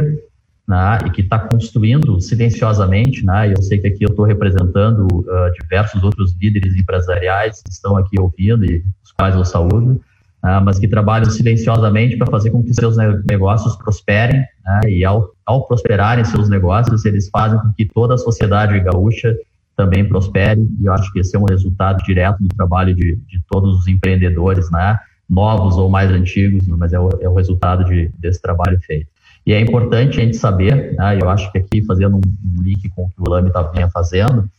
[0.68, 5.52] né, e que está construindo silenciosamente, né, eu sei que aqui eu estou representando uh,
[5.62, 10.02] diversos outros líderes empresariais que estão aqui ouvindo e os quais eu saúdo,
[10.44, 12.96] uh, mas que trabalham silenciosamente para fazer com que seus
[13.28, 18.18] negócios prosperem, né, e ao, ao prosperarem seus negócios, eles fazem com que toda a
[18.18, 19.36] sociedade gaúcha
[19.76, 23.42] também prospere, e eu acho que esse é um resultado direto do trabalho de, de
[23.50, 24.98] todos os empreendedores, né?
[25.30, 29.08] novos ou mais antigos, mas é o, é o resultado de, desse trabalho feito.
[29.46, 33.04] E é importante a gente saber, né, eu acho que aqui, fazendo um link com
[33.04, 34.50] o que o Lame tá, vinha fazendo,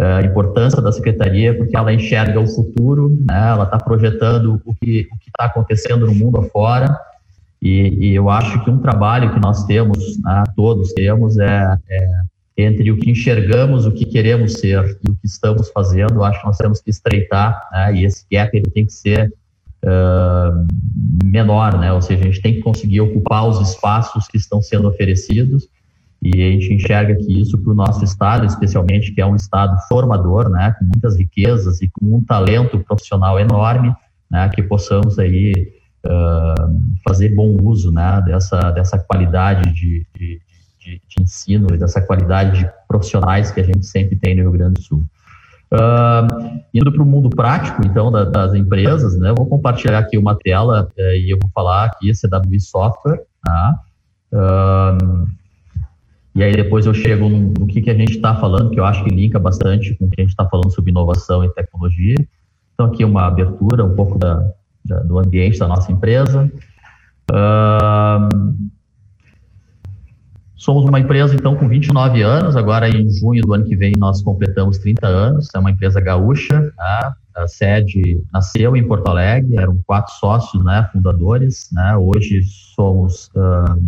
[0.00, 5.06] a importância da secretaria, porque ela enxerga o futuro, né, ela está projetando o que
[5.26, 6.98] está acontecendo no mundo afora,
[7.62, 12.08] e, e, eu acho que um trabalho que nós temos, né, todos temos, é, é
[12.56, 16.40] entre o que enxergamos, o que queremos ser e o que estamos fazendo, eu acho
[16.40, 19.30] que nós temos que estreitar, né, e esse gap ele tem que ser
[19.84, 20.66] uh,
[21.22, 24.88] menor, né, ou seja, a gente tem que conseguir ocupar os espaços que estão sendo
[24.88, 25.68] oferecidos,
[26.22, 29.76] e a gente enxerga que isso para o nosso estado, especialmente, que é um estado
[29.88, 33.94] formador, né, com muitas riquezas e com um talento profissional enorme,
[34.30, 35.72] né, que possamos aí
[36.04, 40.40] uh, fazer bom uso, né, dessa, dessa qualidade de, de,
[40.78, 44.52] de, de ensino e dessa qualidade de profissionais que a gente sempre tem no Rio
[44.52, 45.02] Grande do Sul.
[45.72, 50.36] Uh, indo para o mundo prático, então, da, das empresas, né, vou compartilhar aqui uma
[50.36, 53.80] tela uh, e eu vou falar aqui CW Software, tá?
[54.32, 55.39] Uh,
[56.40, 58.84] e aí depois eu chego no, no que, que a gente está falando, que eu
[58.84, 62.16] acho que linka bastante com o que a gente está falando sobre inovação e tecnologia.
[62.74, 64.52] Então aqui uma abertura um pouco da,
[64.84, 66.50] da do ambiente da nossa empresa.
[67.30, 68.54] Uh,
[70.60, 72.54] Somos uma empresa, então, com 29 anos.
[72.54, 75.48] Agora, em junho do ano que vem, nós completamos 30 anos.
[75.54, 76.70] É uma empresa gaúcha.
[76.76, 77.16] Tá?
[77.34, 79.56] A sede nasceu em Porto Alegre.
[79.56, 81.70] Eram quatro sócios, né, fundadores.
[81.72, 81.96] Né?
[81.96, 82.42] Hoje
[82.74, 83.82] somos, uh,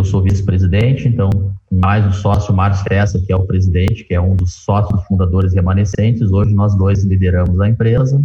[0.00, 1.30] eu sou vice-presidente, então,
[1.70, 5.54] mais o sócio Márcio Festa, que é o presidente, que é um dos sócios fundadores
[5.54, 6.32] remanescentes.
[6.32, 8.16] Hoje nós dois lideramos a empresa.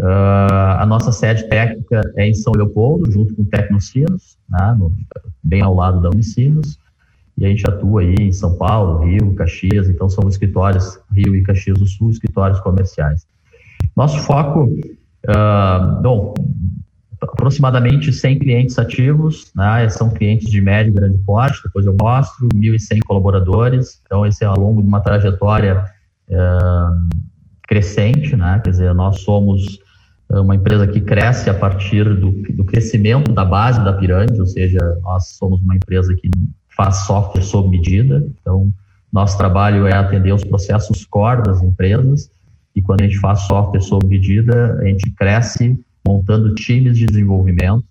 [0.00, 4.92] Uh, a nossa sede técnica é em São Leopoldo, junto com o Tecnocinos, né, no,
[5.42, 6.78] bem ao lado da Unicinos
[7.36, 11.42] e a gente atua aí em São Paulo, Rio, Caxias, então são escritórios Rio e
[11.42, 13.24] Caxias do Sul, escritórios comerciais.
[13.96, 16.34] Nosso foco, uh, bom,
[17.20, 22.48] aproximadamente 100 clientes ativos, né, são clientes de médio e grande porte, depois eu mostro,
[22.54, 25.84] 1.100 colaboradores, então esse é ao longo de uma trajetória
[26.28, 27.08] uh,
[27.66, 29.78] crescente, né, quer dizer, nós somos
[30.30, 34.78] uma empresa que cresce a partir do, do crescimento da base da pirâmide, ou seja,
[35.02, 36.30] nós somos uma empresa que
[36.76, 38.24] faz software sob medida.
[38.40, 38.70] Então,
[39.10, 42.30] nosso trabalho é atender os processos core das empresas
[42.74, 47.84] e quando a gente faz software sob medida, a gente cresce montando times de desenvolvimento.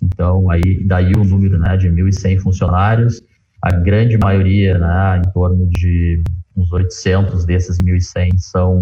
[0.00, 3.20] Então, aí daí o número né, de 1.100 funcionários,
[3.60, 6.22] a grande maioria, né, em torno de
[6.56, 8.78] uns 800 desses 1.100 são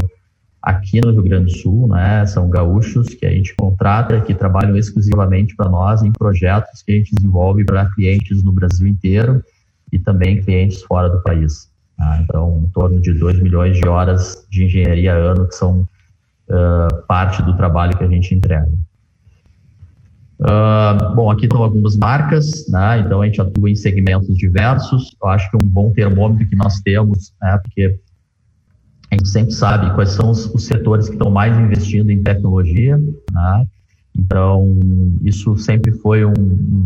[0.60, 2.26] aqui no Rio Grande do Sul, né?
[2.26, 6.96] São gaúchos que a gente contrata, que trabalham exclusivamente para nós em projetos que a
[6.96, 9.44] gente desenvolve para clientes no Brasil inteiro
[9.92, 11.70] e também clientes fora do país.
[11.96, 12.20] Tá?
[12.20, 15.86] Então, em torno de 2 milhões de horas de engenharia ano que são
[16.48, 18.72] uh, parte do trabalho que a gente entrega.
[20.38, 23.00] Uh, bom, aqui estão algumas marcas, né?
[23.00, 25.16] então a gente atua em segmentos diversos.
[25.22, 27.59] Eu acho que um bom termômetro que nós temos, né?
[27.62, 27.98] porque
[29.11, 32.98] a gente sempre sabe quais são os, os setores que estão mais investindo em tecnologia,
[32.98, 33.66] né?
[34.18, 34.78] Então,
[35.22, 36.85] isso sempre foi um,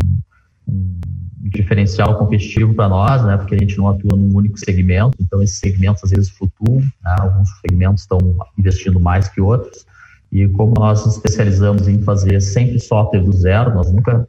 [0.68, 0.98] um
[1.40, 3.36] diferencial competitivo para nós, né?
[3.36, 7.16] Porque a gente não atua num único segmento, então esses segmentos às vezes flutuam, né?
[7.18, 8.18] Alguns segmentos estão
[8.58, 9.86] investindo mais que outros.
[10.30, 14.28] E como nós nos especializamos em fazer sempre software do zero, nós nunca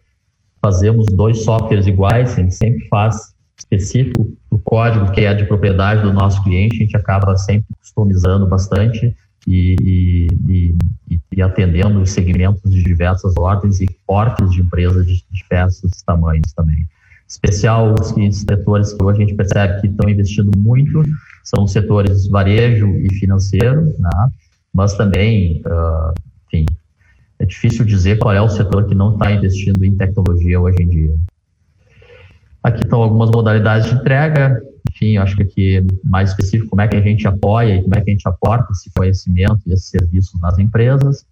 [0.62, 6.02] fazemos dois softwares iguais, a gente sempre faz específico do código que é de propriedade
[6.02, 9.16] do nosso cliente, a gente acaba sempre customizando bastante
[9.48, 10.76] e, e,
[11.10, 16.52] e, e atendendo os segmentos de diversas ordens e portes de empresas de diversos tamanhos
[16.54, 16.88] também.
[17.32, 21.02] Especial os setores que hoje a gente percebe que estão investindo muito
[21.46, 24.30] são os setores varejo e financeiro, né?
[24.74, 26.14] mas também, uh,
[26.46, 26.66] enfim,
[27.40, 30.90] é difícil dizer qual é o setor que não está investindo em tecnologia hoje em
[30.90, 31.16] dia.
[32.62, 36.98] Aqui estão algumas modalidades de entrega, enfim, acho que aqui mais específico, como é que
[36.98, 40.38] a gente apoia e como é que a gente aporta esse conhecimento e esses serviços
[40.42, 41.26] nas empresas.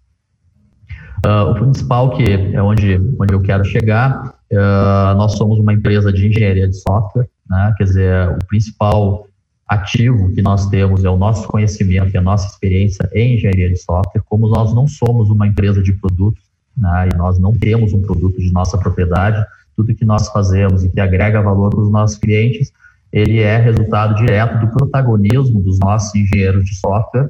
[1.24, 6.10] Uh, o principal, que é onde, onde eu quero chegar, uh, nós somos uma empresa
[6.10, 7.74] de engenharia de software, né?
[7.76, 9.26] quer dizer, o principal
[9.68, 13.76] ativo que nós temos é o nosso conhecimento e a nossa experiência em engenharia de
[13.76, 16.42] software, como nós não somos uma empresa de produtos,
[16.76, 17.10] né?
[17.12, 19.44] e nós não temos um produto de nossa propriedade,
[19.76, 22.72] tudo que nós fazemos e que agrega valor para os nossos clientes,
[23.12, 27.28] ele é resultado direto do protagonismo dos nossos engenheiros de software.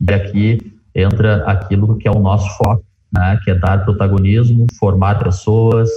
[0.00, 5.22] E aqui entra aquilo que é o nosso foco, né, que é dar protagonismo, formar
[5.22, 5.90] pessoas,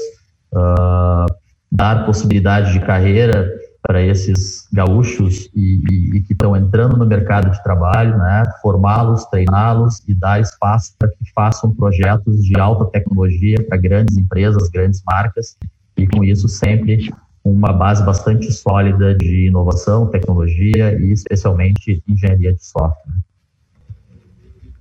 [0.53, 1.25] uh,
[1.71, 3.49] dar possibilidade de carreira
[3.81, 9.25] para esses gaúchos e, e, e que estão entrando no mercado de trabalho, né, formá-los,
[9.25, 15.03] treiná-los e dar espaço para que façam projetos de alta tecnologia para grandes empresas, grandes
[15.05, 15.55] marcas
[15.95, 17.13] e com isso sempre
[17.43, 23.13] uma base bastante sólida de inovação, tecnologia e especialmente engenharia de software.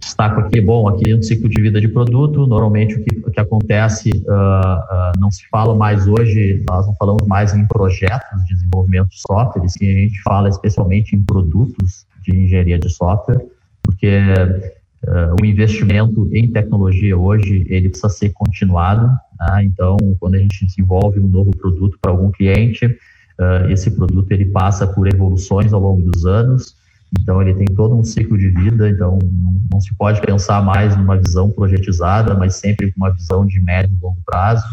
[0.05, 3.41] Destaco aqui, bom, aqui um ciclo de vida de produto, normalmente o que, o que
[3.41, 8.55] acontece, uh, uh, não se fala mais hoje, nós não falamos mais em projetos de
[8.55, 13.41] desenvolvimento de software, sim a gente fala especialmente em produtos de engenharia de software,
[13.83, 14.19] porque
[15.09, 19.07] uh, o investimento em tecnologia hoje, ele precisa ser continuado,
[19.41, 19.65] né?
[19.65, 22.95] então, quando a gente desenvolve um novo produto para algum cliente,
[23.69, 26.77] esse produto ele passa por evoluções ao longo dos anos,
[27.21, 30.97] então, ele tem todo um ciclo de vida, então não, não, se pode pensar mais
[30.97, 34.65] numa visão projetizada, mas sempre com uma visão de médio e longo prazo,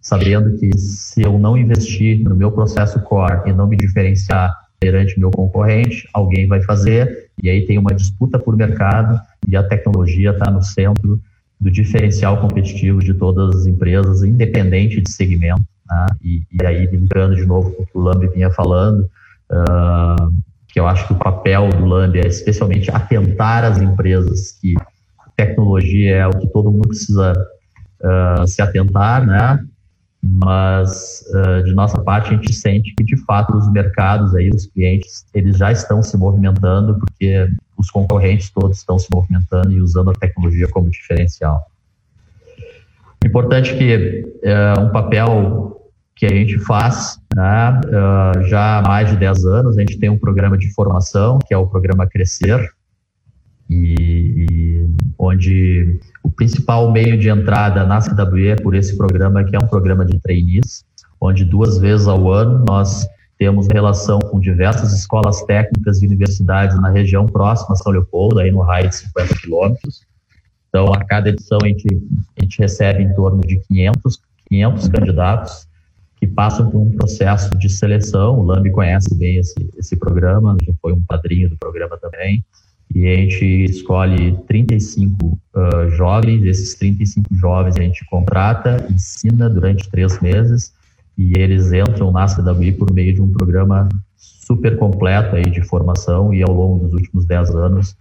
[0.00, 5.20] sabendo que se eu não investir no meu processo core e não me diferenciar perante
[5.20, 10.30] meu concorrente, alguém vai fazer, e aí tem uma disputa por mercado, e a tecnologia
[10.30, 11.20] está no centro
[11.60, 15.62] do diferencial competitivo de todas as empresas, independente de segmento.
[15.88, 16.06] Né?
[16.22, 19.02] E, e, aí, lembrando de novo o que o Lambi vinha falando,
[19.50, 20.32] uh,
[20.72, 24.74] que eu acho que o papel do LAMB é especialmente atentar as empresas que
[25.36, 27.32] tecnologia é o que todo mundo precisa
[28.02, 29.64] uh, se atentar, né?
[30.22, 34.66] Mas uh, de nossa parte a gente sente que de fato os mercados aí, os
[34.66, 40.10] clientes, eles já estão se movimentando porque os concorrentes todos estão se movimentando e usando
[40.10, 41.66] a tecnologia como diferencial.
[43.24, 45.79] Importante que uh, um papel
[46.20, 49.78] que a gente faz né, uh, já há mais de 10 anos.
[49.78, 52.60] A gente tem um programa de formação, que é o programa Crescer,
[53.70, 59.56] e, e onde o principal meio de entrada na CWE é por esse programa, que
[59.56, 60.84] é um programa de trainees,
[61.18, 63.06] onde duas vezes ao ano nós
[63.38, 68.50] temos relação com diversas escolas técnicas e universidades na região próxima a São Leopoldo, aí
[68.50, 70.02] no raio de 50 quilômetros.
[70.68, 71.86] Então, a cada edição a gente,
[72.38, 75.69] a gente recebe em torno de 500, 500 candidatos
[76.20, 78.38] que passam por um processo de seleção.
[78.38, 82.44] O Lambi conhece bem esse, esse programa, já foi um padrinho do programa também.
[82.94, 89.88] E a gente escolhe 35 uh, jovens, esses 35 jovens a gente contrata, ensina durante
[89.88, 90.72] três meses,
[91.16, 96.34] e eles entram na CWI por meio de um programa super completo aí de formação,
[96.34, 97.96] e ao longo dos últimos 10 anos,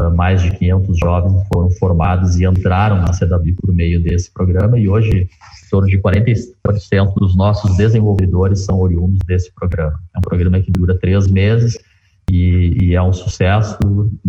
[0.00, 4.78] uh, mais de 500 jovens foram formados e entraram na CWI por meio desse programa,
[4.78, 5.28] e hoje
[5.68, 9.98] torno de 40% dos nossos desenvolvedores são oriundos desse programa.
[10.14, 11.78] É um programa que dura três meses
[12.30, 13.78] e, e é um sucesso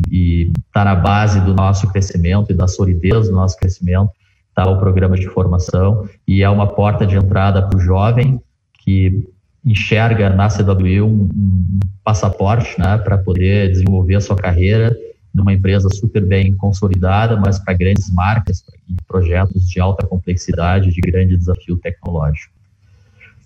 [0.09, 4.11] e está na base do nosso crescimento e da solidez do nosso crescimento
[4.49, 8.41] está o programa de formação e é uma porta de entrada para o jovem
[8.83, 9.27] que
[9.65, 14.95] enxerga na CWI um, um passaporte né, para poder desenvolver a sua carreira
[15.39, 21.01] numa empresa super bem consolidada, mas para grandes marcas e projetos de alta complexidade, de
[21.01, 22.53] grande desafio tecnológico.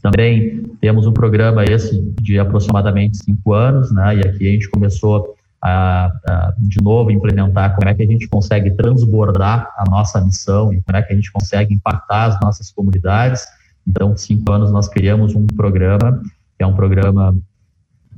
[0.02, 4.18] Também temos um programa esse de aproximadamente cinco anos, né?
[4.18, 5.34] E aqui a gente começou
[5.64, 10.74] a, a, de novo implementar como é que a gente consegue transbordar a nossa missão
[10.74, 13.46] e como é que a gente consegue impactar as nossas comunidades.
[13.88, 16.22] Então, cinco anos nós criamos um programa
[16.58, 17.34] que é um programa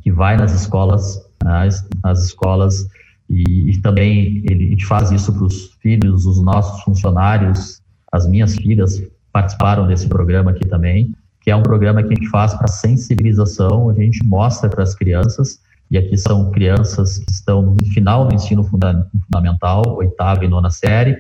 [0.02, 2.88] que vai nas escolas, nas, nas escolas
[3.30, 8.28] e, e também ele, a gente faz isso para os filhos, os nossos funcionários, as
[8.28, 9.02] minhas filhas
[9.32, 13.90] participaram desse programa aqui também, que é um programa que a gente faz para sensibilização,
[13.90, 15.60] a gente mostra para as crianças,
[15.92, 20.70] e aqui são crianças que estão no final do ensino funda fundamental, oitava e nona
[20.70, 21.18] série,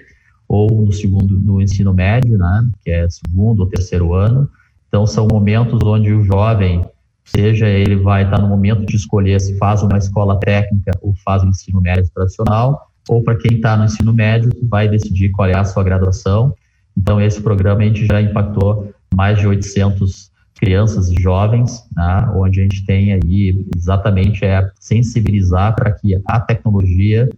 [0.47, 4.49] ou no segundo, no ensino médio, né, que é segundo ou terceiro ano.
[4.87, 6.85] Então, são momentos onde o jovem
[7.25, 11.43] seja ele vai estar no momento de escolher se faz uma escola técnica ou faz
[11.43, 15.55] o ensino médio tradicional, ou para quem está no ensino médio, vai decidir qual é
[15.55, 16.53] a sua graduação.
[16.97, 22.61] Então, esse programa a gente já impactou mais de 800 crianças e jovens, né, onde
[22.61, 27.29] a gente tem aí exatamente é sensibilizar para que a tecnologia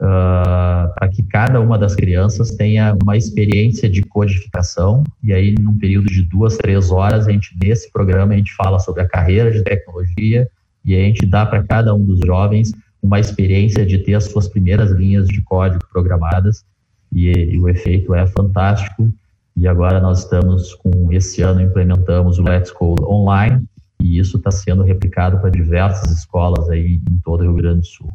[0.00, 5.04] uh, para que cada uma das crianças tenha uma experiência de codificação.
[5.22, 8.78] E aí, num período de duas, três horas, a gente, nesse programa, a gente fala
[8.78, 10.48] sobre a carreira de tecnologia
[10.84, 12.72] e a gente dá para cada um dos jovens
[13.02, 16.64] uma experiência de ter as suas primeiras linhas de código programadas.
[17.12, 19.10] E, e o efeito é fantástico.
[19.56, 23.64] E agora nós estamos com, esse ano, implementamos o Let's Code online,
[23.98, 27.86] e isso está sendo replicado para diversas escolas aí em todo o Rio Grande do
[27.86, 28.12] Sul.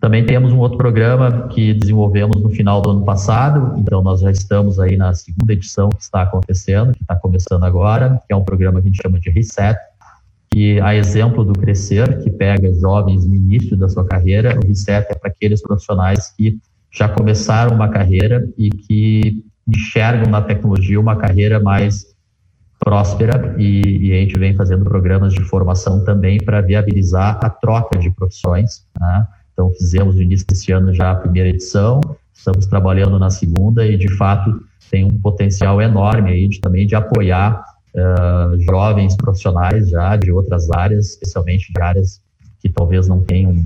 [0.00, 4.30] Também temos um outro programa que desenvolvemos no final do ano passado, então nós já
[4.30, 8.42] estamos aí na segunda edição que está acontecendo, que está começando agora, que é um
[8.42, 9.78] programa que a gente chama de Reset,
[10.50, 15.12] que, a exemplo do Crescer, que pega jovens no início da sua carreira, o RICEP
[15.12, 16.58] é para aqueles profissionais que
[16.90, 22.06] já começaram uma carreira e que enxergam na tecnologia uma carreira mais
[22.80, 27.98] próspera e, e, a gente vem fazendo programas de formação também para viabilizar a troca
[27.98, 28.86] de profissões.
[28.98, 29.26] Né?
[29.60, 32.00] Então, fizemos no início desse ano já a primeira edição,
[32.32, 34.58] estamos trabalhando na segunda e, de fato,
[34.90, 37.62] tem um potencial enorme aí de, também de apoiar
[37.94, 42.22] uh, jovens profissionais já de outras áreas, especialmente de áreas
[42.58, 43.64] que talvez não tenham um,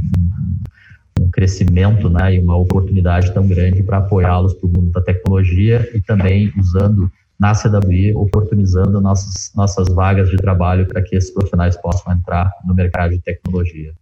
[1.20, 5.88] um crescimento né, e uma oportunidade tão grande para apoiá-los para o mundo da tecnologia
[5.95, 11.76] e também usando na CWI, oportunizando nossas, nossas vagas de trabalho para que esses profissionais
[11.76, 13.95] possam entrar no mercado de tecnologia.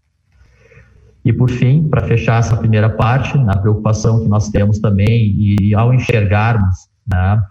[1.25, 5.75] E, por fim, para fechar essa primeira parte, na preocupação que nós temos também, e
[5.75, 7.43] ao enxergarmos né,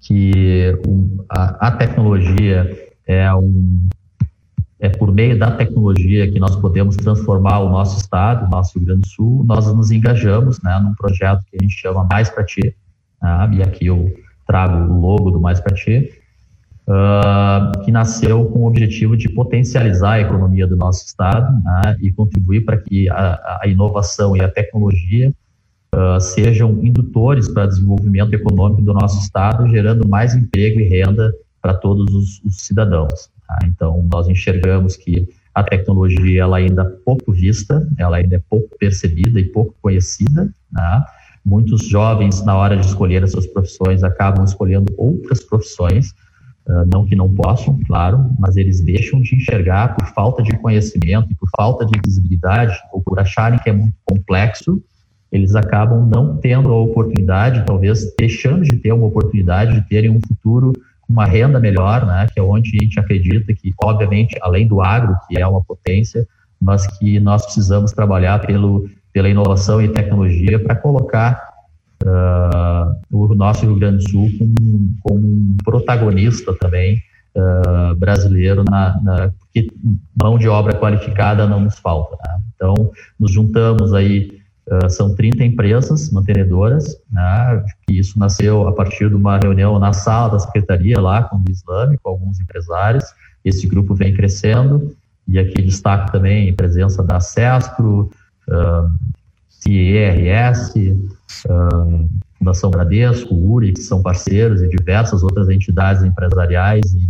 [0.00, 0.76] que
[1.28, 2.68] a, a, tecnologia
[3.06, 3.88] é um
[4.82, 8.86] é por meio da tecnologia que nós podemos transformar o nosso estado, o nosso Rio
[8.86, 12.44] Grande do Sul, nós nos engajamos né, num projeto que a gente chama Mais para
[12.44, 12.74] Ti,
[13.22, 14.10] né, e aqui eu
[14.46, 16.10] trago o logo do Mais para Ti,
[16.88, 22.12] uh, que nasceu com o objetivo de potencializar a economia do nosso estado né, e
[22.12, 25.32] contribuir para que a, a, inovação e a tecnologia
[25.94, 31.32] uh, sejam indutores para o desenvolvimento econômico do nosso estado, gerando mais emprego e renda
[31.60, 33.30] para todos os, os cidadãos.
[33.46, 33.58] Tá?
[33.64, 38.68] Então, nós enxergamos que a tecnologia ela ainda é pouco vista, ela ainda é pouco
[38.78, 40.48] percebida e pouco conhecida.
[40.72, 41.04] Né?
[41.44, 46.14] Muitos jovens, na hora de escolher as suas profissões, acabam escolhendo outras profissões,
[46.66, 51.28] uh, não que não possam, claro, mas eles deixam de enxergar por falta de conhecimento
[51.30, 54.82] e por falta de visibilidade, ou por acharem que é muito complexo,
[55.30, 60.20] eles acabam não tendo a oportunidade, talvez deixando de ter uma oportunidade de terem um
[60.26, 60.72] futuro
[61.10, 65.16] uma renda melhor, né, que é onde a gente acredita que, obviamente, além do agro,
[65.28, 66.26] que é uma potência,
[66.60, 71.49] mas que nós precisamos trabalhar pelo, pela inovação e tecnologia para colocar
[72.04, 77.02] uh, o nosso Rio Grande do Sul como, como um protagonista também
[77.36, 79.68] uh, brasileiro, na, na, porque
[80.20, 82.16] mão de obra qualificada não nos falta.
[82.26, 82.42] Né?
[82.54, 82.74] Então,
[83.18, 84.40] nos juntamos aí
[84.70, 90.30] Uh, são 30 empresas mantenedoras, né, isso nasceu a partir de uma reunião na sala
[90.30, 93.04] da secretaria lá com o Islame, com alguns empresários.
[93.44, 94.94] Esse grupo vem crescendo
[95.26, 98.12] e aqui destaco também a presença da CESPRO,
[98.48, 98.90] uh,
[99.60, 100.74] CIRS,
[101.46, 102.08] uh,
[102.38, 107.08] Fundação Bradesco, URI, que são parceiros, e diversas outras entidades empresariais e,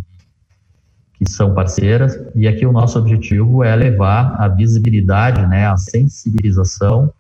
[1.18, 2.18] que são parceiras.
[2.34, 7.12] E aqui o nosso objetivo é levar a visibilidade, né, a sensibilização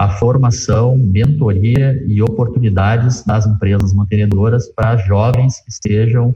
[0.00, 6.34] a formação, mentoria e oportunidades nas empresas mantenedoras para jovens que estejam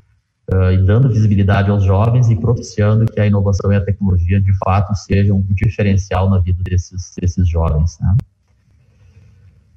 [0.53, 4.95] uh, dando visibilidade aos jovens e propiciando que a inovação e a tecnologia de fato
[4.95, 7.99] sejam um diferencial na vida desses, desses jovens.
[8.01, 8.15] Né?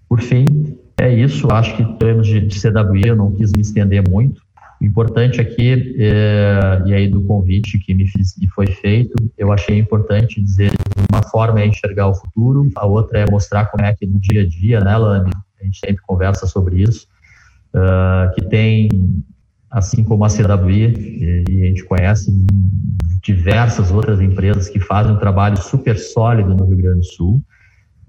[0.08, 1.52] Por fim, é isso.
[1.52, 4.42] Acho que em termos de, de CWI eu não quis me estender muito.
[4.80, 9.52] O importante aqui, é, e aí do convite que me, fiz, me foi feito, eu
[9.52, 10.72] achei importante dizer
[11.12, 14.44] uma forma é enxergar o futuro, a outra é mostrar como é que no dia
[14.44, 17.08] a dia, né, Lame, a gente sempre conversa sobre isso,
[17.74, 18.90] uh, que tem,
[19.72, 22.32] assim como a CWI, e, e, a gente conhece
[23.24, 27.42] diversas outras empresas que fazem um trabalho super sólido no Rio Grande do Sul,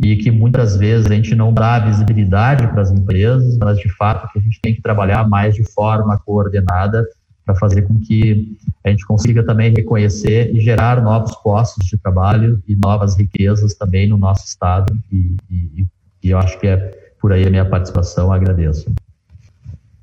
[0.00, 4.30] e que muitas vezes a gente não dá visibilidade para as empresas, mas de fato
[4.32, 7.04] que a gente tem que trabalhar mais de forma coordenada
[7.44, 12.62] para fazer com que a gente consiga também reconhecer e gerar novos postos de trabalho
[12.68, 15.86] e novas riquezas também no nosso estado e, e,
[16.22, 16.76] e eu acho que é
[17.20, 18.92] por aí a minha participação, agradeço.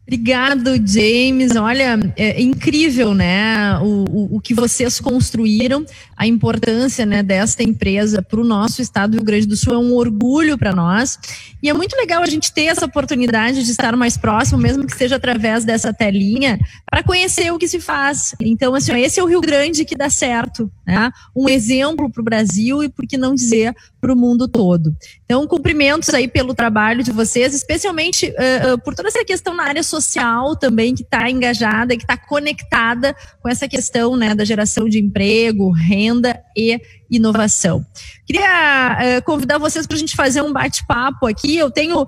[0.08, 1.56] Obrigado, James.
[1.56, 3.80] Olha, é incrível, né?
[3.80, 5.84] O, o, o, que vocês construíram,
[6.16, 9.78] a importância né, desta empresa para o nosso estado do Rio Grande do Sul é
[9.80, 11.18] um orgulho para nós.
[11.62, 14.96] E é muito legal a gente ter essa oportunidade de estar mais próximo, mesmo que
[14.96, 18.36] seja através dessa telinha, para conhecer o que se faz.
[18.40, 21.12] Então, assim, esse é o Rio Grande que dá certo, né?
[21.36, 24.96] Um exemplo para o Brasil e, por que não dizer, para o mundo todo.
[25.26, 29.64] Então, cumprimentos aí pelo trabalho de vocês, especialmente uh, uh, por toda essa questão na
[29.64, 34.88] área social também, que está engajada, que está conectada com essa questão né, da geração
[34.88, 36.80] de emprego, renda e
[37.10, 37.86] inovação.
[38.26, 41.56] Queria uh, convidar vocês para a gente fazer um bate-papo aqui.
[41.56, 42.08] Eu tenho uh, uh,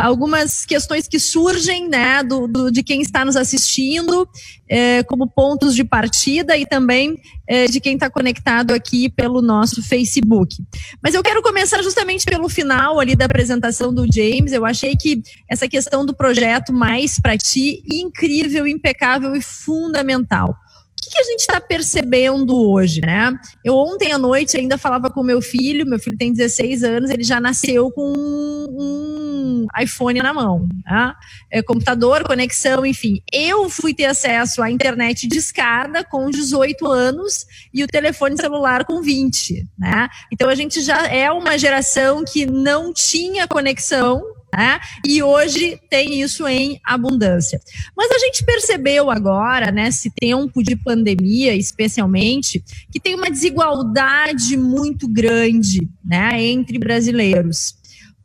[0.00, 4.28] algumas questões que surgem né, do, do, de quem está nos assistindo,
[5.06, 7.14] como pontos de partida e também
[7.70, 10.56] de quem está conectado aqui pelo nosso Facebook.
[11.00, 14.52] Mas eu quero começar justamente pelo final ali da apresentação do James.
[14.52, 20.56] Eu achei que essa questão do projeto Mais para Ti, incrível, impecável e fundamental.
[21.06, 23.32] Que que a gente está percebendo hoje, né?
[23.64, 27.22] Eu ontem à noite ainda falava com meu filho, meu filho tem 16 anos, ele
[27.22, 31.16] já nasceu com um, um iPhone na mão, tá?
[31.50, 33.22] É, computador, conexão, enfim.
[33.32, 38.84] Eu fui ter acesso à internet de escada com 18 anos e o telefone celular
[38.84, 40.08] com 20, né?
[40.32, 44.80] Então a gente já é uma geração que não tinha conexão né?
[45.04, 47.60] E hoje tem isso em abundância.
[47.96, 55.08] Mas a gente percebeu agora, nesse tempo de pandemia, especialmente, que tem uma desigualdade muito
[55.08, 57.74] grande né, entre brasileiros.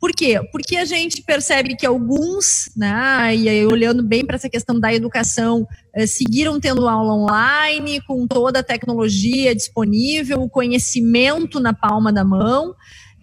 [0.02, 0.40] Por quê?
[0.50, 4.92] Porque a gente percebe que alguns, né, e aí, olhando bem para essa questão da
[4.92, 5.64] educação,
[5.94, 12.24] eh, seguiram tendo aula online, com toda a tecnologia disponível, o conhecimento na palma da
[12.24, 12.74] mão,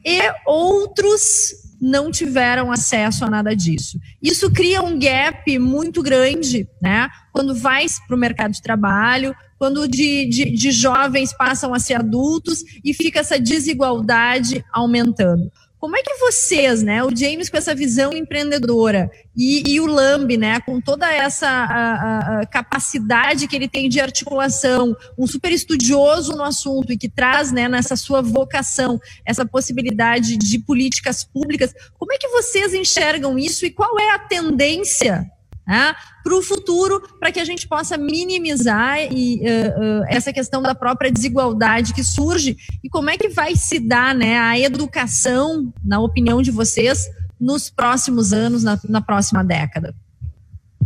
[0.06, 4.00] e outros não tiveram acesso a nada disso.
[4.22, 7.10] Isso cria um gap muito grande, né?
[7.32, 11.96] Quando vai para o mercado de trabalho, quando de, de, de jovens passam a ser
[11.96, 15.52] adultos e fica essa desigualdade aumentando.
[15.80, 20.36] Como é que vocês, né, o James com essa visão empreendedora e, e o Lamb,
[20.36, 26.34] né, com toda essa a, a, capacidade que ele tem de articulação, um super estudioso
[26.34, 32.12] no assunto e que traz, né, nessa sua vocação, essa possibilidade de políticas públicas, como
[32.12, 35.32] é que vocês enxergam isso e qual é a tendência
[35.70, 35.94] né,
[36.24, 40.74] para o futuro, para que a gente possa minimizar e, uh, uh, essa questão da
[40.74, 46.00] própria desigualdade que surge e como é que vai se dar né, a educação, na
[46.00, 47.08] opinião de vocês,
[47.40, 49.94] nos próximos anos, na, na próxima década.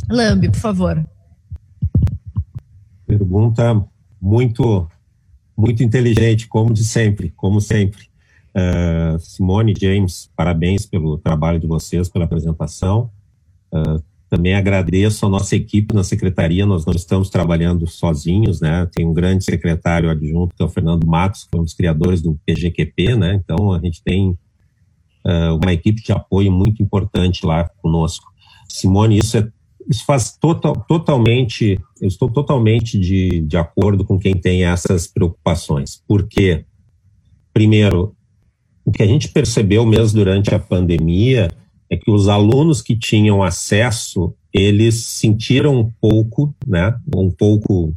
[0.09, 1.01] Lambi, por favor.
[3.07, 3.81] Pergunta
[4.21, 4.89] muito,
[5.55, 8.09] muito inteligente, como de sempre, como sempre.
[8.53, 13.09] Uh, Simone, James, parabéns pelo trabalho de vocês, pela apresentação.
[13.71, 14.03] Uh,
[14.33, 18.89] também agradeço a nossa equipe na secretaria, nós não estamos trabalhando sozinhos, né?
[18.91, 22.19] Tem um grande secretário adjunto, que é o Fernando Matos, que é um dos criadores
[22.19, 23.35] do PGQP, né?
[23.35, 28.33] Então, a gente tem uh, uma equipe de apoio muito importante lá conosco.
[28.67, 29.47] Simone, isso, é,
[29.87, 36.01] isso faz total, totalmente, eu estou totalmente de, de acordo com quem tem essas preocupações.
[36.07, 36.65] Porque,
[37.53, 38.15] primeiro,
[38.83, 41.51] o que a gente percebeu mesmo durante a pandemia
[41.93, 47.93] é que os alunos que tinham acesso, eles sentiram um pouco, né, um pouco,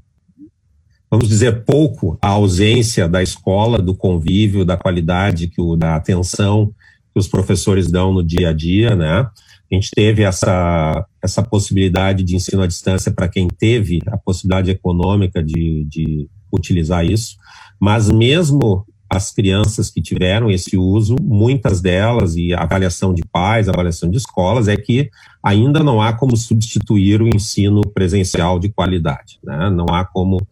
[1.11, 6.73] vamos dizer, pouco a ausência da escola, do convívio, da qualidade, que o, da atenção
[7.13, 9.27] que os professores dão no dia a dia, né.
[9.71, 14.71] A gente teve essa, essa possibilidade de ensino à distância para quem teve a possibilidade
[14.71, 17.37] econômica de, de utilizar isso,
[17.81, 24.11] mas mesmo as crianças que tiveram esse uso, muitas delas, e avaliação de pais, avaliação
[24.11, 25.11] de escolas, é que
[25.43, 29.39] ainda não há como substituir o ensino presencial de qualidade.
[29.45, 29.71] Né?
[29.71, 30.45] Não há como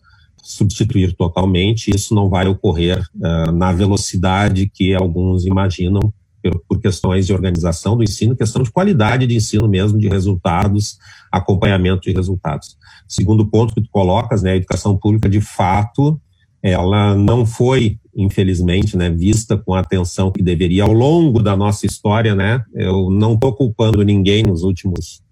[0.43, 7.27] substituir totalmente, isso não vai ocorrer uh, na velocidade que alguns imaginam por, por questões
[7.27, 10.99] de organização do ensino, questão de qualidade de ensino mesmo, de resultados,
[11.33, 12.77] acompanhamento de resultados.
[13.09, 16.21] Segundo ponto que tu colocas, né, a educação pública, de fato,
[16.63, 21.87] ela não foi infelizmente, né, vista com a atenção que deveria ao longo da nossa
[21.87, 22.63] história, né?
[22.75, 25.23] Eu não estou culpando ninguém nos últimos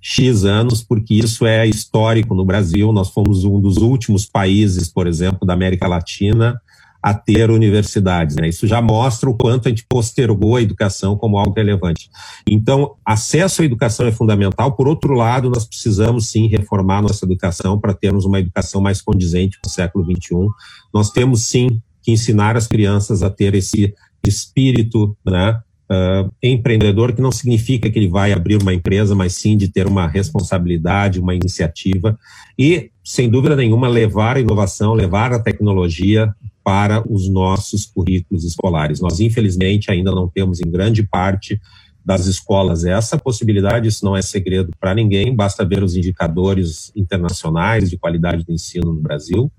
[0.00, 2.92] X anos, porque isso é histórico no Brasil.
[2.92, 6.60] Nós fomos um dos últimos países, por exemplo, da América Latina
[7.04, 8.34] a ter universidades.
[8.36, 8.48] Né?
[8.48, 12.08] Isso já mostra o quanto a gente postergou a educação como algo relevante.
[12.48, 14.72] Então, acesso à educação é fundamental.
[14.72, 19.58] Por outro lado, nós precisamos sim reformar nossa educação para termos uma educação mais condizente
[19.60, 20.48] com o século XXI.
[20.94, 23.94] Nós temos sim que ensinar as crianças a ter esse
[24.26, 25.58] espírito né,
[25.90, 29.86] uh, empreendedor, que não significa que ele vai abrir uma empresa, mas sim de ter
[29.86, 32.18] uma responsabilidade, uma iniciativa
[32.58, 36.32] e, sem dúvida nenhuma, levar a inovação, levar a tecnologia
[36.62, 39.00] para os nossos currículos escolares.
[39.00, 41.58] Nós, infelizmente, ainda não temos em grande parte
[42.04, 47.88] das escolas essa possibilidade, isso não é segredo para ninguém, basta ver os indicadores internacionais
[47.88, 49.50] de qualidade do ensino no Brasil,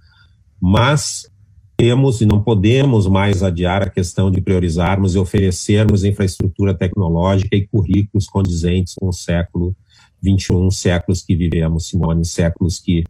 [0.62, 1.28] mas
[1.78, 7.68] temos e não podemos mais adiar a questão de priorizarmos e oferecermos infraestrutura tecnológica e
[7.68, 9.76] currículos condizentes com o século
[10.22, 13.04] 21, séculos que vivemos, Simone, séculos que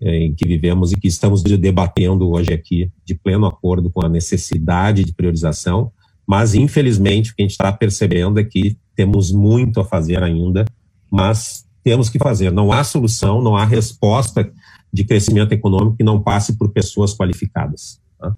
[0.00, 4.08] eh, em que vivemos e que estamos debatendo hoje aqui de pleno acordo com a
[4.08, 5.92] necessidade de priorização,
[6.26, 10.64] mas infelizmente o que a gente está percebendo é que temos muito a fazer ainda,
[11.10, 12.50] mas temos que fazer.
[12.50, 14.50] Não há solução, não há resposta
[14.92, 18.00] de crescimento econômico que não passe por pessoas qualificadas.
[18.18, 18.34] Tá?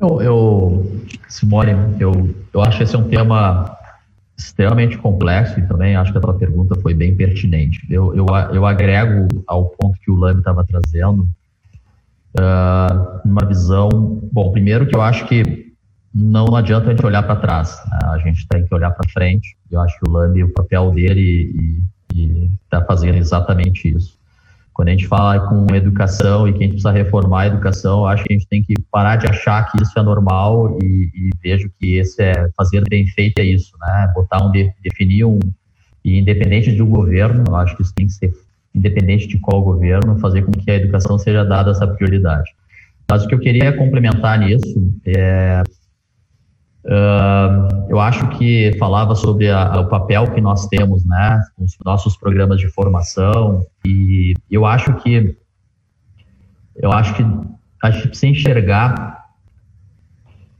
[0.00, 3.76] Eu, eu, Simone, eu, eu acho que esse é um tema
[4.36, 7.80] extremamente complexo e também acho que a tua pergunta foi bem pertinente.
[7.90, 11.28] Eu, eu, eu agrego ao ponto que o Lame estava trazendo
[12.38, 13.88] uh, uma visão.
[14.32, 15.70] Bom, primeiro que eu acho que
[16.12, 17.98] não adianta a gente olhar para trás, né?
[18.04, 19.56] a gente tem que olhar para frente.
[19.70, 21.82] Eu acho que o Lambi, o papel dele
[22.64, 24.18] está fazendo exatamente isso.
[24.80, 28.24] Quando a gente fala com educação e que a gente precisa reformar a educação, acho
[28.24, 31.70] que a gente tem que parar de achar que isso é normal e, e vejo
[31.78, 34.10] que esse é fazer bem feito é isso, né?
[34.14, 35.38] Botar um definir um
[36.02, 38.32] e independente do governo, acho que isso tem que ser
[38.74, 42.50] independente de qual governo, fazer com que a educação seja dada essa prioridade.
[43.06, 45.62] Mas o que eu queria complementar nisso é
[47.88, 52.58] Eu acho que falava sobre a, o papel que nós temos, né, os nossos programas
[52.58, 55.36] de formação, e eu acho que
[56.76, 57.22] eu acho que
[57.82, 59.26] a gente precisa enxergar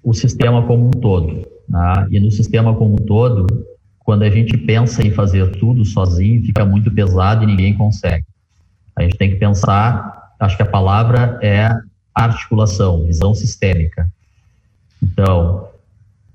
[0.03, 2.07] o sistema como um todo, né?
[2.11, 3.47] e no sistema como um todo,
[4.01, 8.27] quando a gente pensa em fazer tudo sozinho, fica muito pesado e ninguém consegue.
[8.97, 11.71] A gente tem que pensar, acho que a palavra é
[12.14, 14.11] articulação, visão sistêmica.
[15.03, 15.70] Então,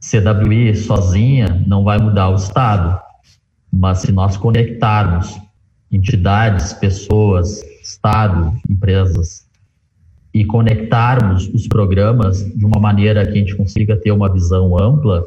[0.05, 3.01] CWI sozinha não vai mudar o Estado,
[3.73, 5.39] mas se nós conectarmos
[5.91, 9.47] entidades, pessoas, Estado, empresas,
[10.31, 15.23] e conectarmos os programas de uma maneira que a gente consiga ter uma visão ampla,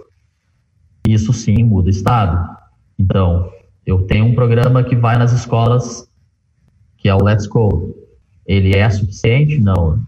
[1.07, 2.57] isso sim muda o Estado.
[2.99, 3.51] Então,
[3.87, 6.09] eu tenho um programa que vai nas escolas,
[6.99, 7.97] que é o Let's Go.
[8.47, 9.59] Ele é suficiente?
[9.59, 10.01] Não.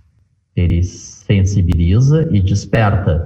[0.55, 3.25] Ele sensibiliza e desperta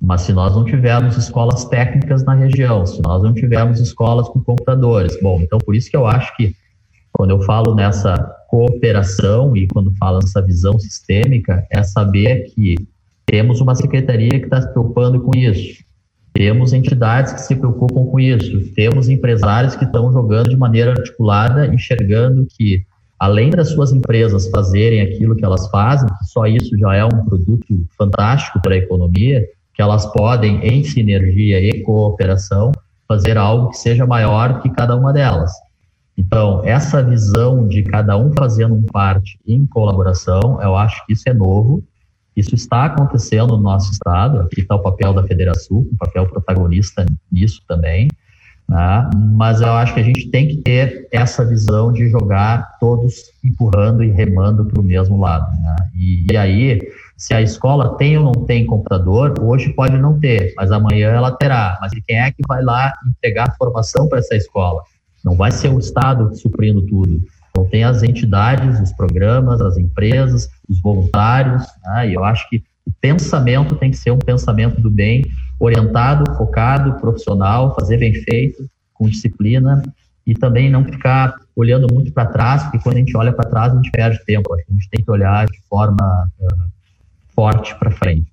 [0.00, 4.40] mas se nós não tivermos escolas técnicas na região, se nós não tivermos escolas com
[4.40, 6.54] computadores, bom, então por isso que eu acho que
[7.12, 8.16] quando eu falo nessa
[8.48, 12.76] cooperação e quando falo nessa visão sistêmica, é saber que
[13.26, 15.84] temos uma secretaria que está se preocupando com isso,
[16.32, 21.66] temos entidades que se preocupam com isso, temos empresários que estão jogando de maneira articulada,
[21.66, 22.84] enxergando que
[23.18, 27.24] além das suas empresas fazerem aquilo que elas fazem, que só isso já é um
[27.26, 29.46] produto fantástico para a economia,
[29.80, 32.70] que elas podem, em sinergia e cooperação,
[33.08, 35.50] fazer algo que seja maior que cada uma delas.
[36.18, 41.26] Então, essa visão de cada um fazendo um parte em colaboração, eu acho que isso
[41.26, 41.82] é novo,
[42.36, 47.06] isso está acontecendo no nosso estado, aqui está o papel da Federação, um papel protagonista
[47.32, 48.08] nisso também,
[48.68, 49.10] né?
[49.34, 54.04] mas eu acho que a gente tem que ter essa visão de jogar todos empurrando
[54.04, 55.50] e remando para o mesmo lado.
[55.58, 55.76] Né?
[55.96, 56.82] E, e aí,
[57.20, 61.30] se a escola tem ou não tem computador, hoje pode não ter, mas amanhã ela
[61.30, 61.76] terá.
[61.78, 64.82] Mas quem é que vai lá entregar formação para essa escola?
[65.22, 67.20] Não vai ser o Estado suprindo tudo.
[67.50, 72.08] Então tem as entidades, os programas, as empresas, os voluntários, né?
[72.08, 75.22] e eu acho que o pensamento tem que ser um pensamento do bem,
[75.58, 79.82] orientado, focado, profissional, fazer bem feito, com disciplina,
[80.26, 83.74] e também não ficar olhando muito para trás, porque quando a gente olha para trás
[83.74, 84.54] a gente perde tempo.
[84.54, 86.79] A gente tem que olhar de forma uh,
[87.40, 88.30] forte para frente.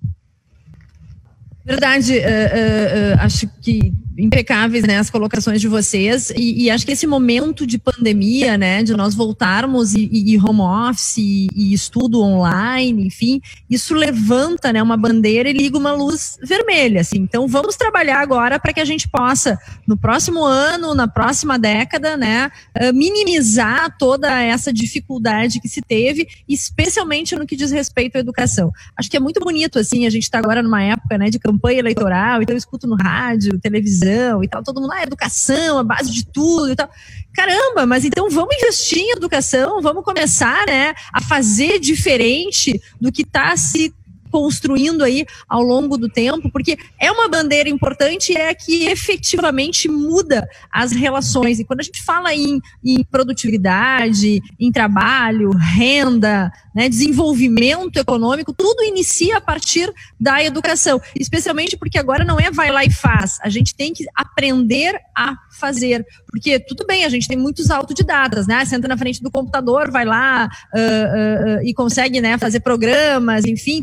[1.64, 6.84] Verdade, uh, uh, uh, acho que impecáveis, né, as colocações de vocês e, e, acho
[6.84, 11.72] que esse momento de pandemia, né, de nós voltarmos e, e home office e, e,
[11.72, 13.40] estudo online, enfim,
[13.70, 17.18] isso levanta, né, uma bandeira e liga uma luz vermelha, assim.
[17.18, 19.56] Então vamos trabalhar agora para que a gente possa
[19.86, 22.50] no próximo ano, na próxima década, né,
[22.92, 28.72] minimizar toda essa dificuldade que se teve, especialmente no que diz respeito à educação.
[28.96, 31.78] Acho que é muito bonito assim, a gente está agora numa época, né, de campanha
[31.78, 34.07] eleitoral, então eu escuto no rádio, televisão
[34.42, 36.88] e tal, todo mundo, ah, educação, a base de tudo e tal.
[37.34, 43.22] Caramba, mas então vamos investir em educação, vamos começar, né, a fazer diferente do que
[43.22, 43.94] está se
[44.30, 50.48] construindo aí ao longo do tempo, porque é uma bandeira importante é que efetivamente muda
[50.70, 51.58] as relações.
[51.58, 58.84] E quando a gente fala em, em produtividade, em trabalho, renda, né, desenvolvimento econômico, tudo
[58.84, 63.48] inicia a partir da educação, especialmente porque agora não é vai lá e faz, a
[63.48, 68.64] gente tem que aprender a fazer, porque tudo bem, a gente tem muitos autodidatas, né,
[68.64, 73.44] senta na frente do computador, vai lá uh, uh, uh, e consegue, né, fazer programas,
[73.44, 73.82] enfim,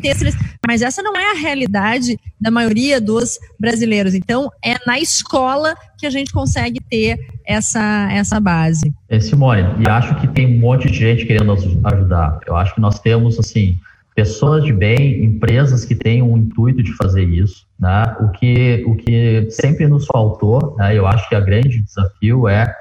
[0.65, 6.05] mas essa não é a realidade da maioria dos brasileiros, então é na escola que
[6.05, 8.93] a gente consegue ter essa, essa base.
[9.09, 12.39] É, Simone, e acho que tem um monte de gente querendo ajudar.
[12.45, 13.77] Eu acho que nós temos, assim,
[14.15, 18.15] pessoas de bem, empresas que têm um intuito de fazer isso, né?
[18.21, 20.97] O que, o que sempre nos faltou, né?
[20.97, 22.73] Eu acho que o grande desafio é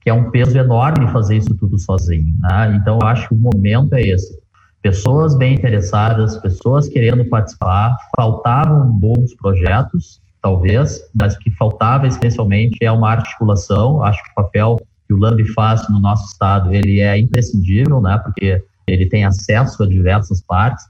[0.00, 2.76] que é um peso enorme fazer isso tudo sozinho, né?
[2.80, 4.40] Então, eu acho que o momento é esse.
[4.82, 12.90] Pessoas bem interessadas, pessoas querendo participar, faltavam bons projetos, talvez, mas que faltava especialmente é
[12.90, 14.02] uma articulação.
[14.02, 18.18] Acho que o papel que o LAMB faz no nosso estado ele é imprescindível, né?
[18.18, 20.84] Porque ele tem acesso a diversas partes,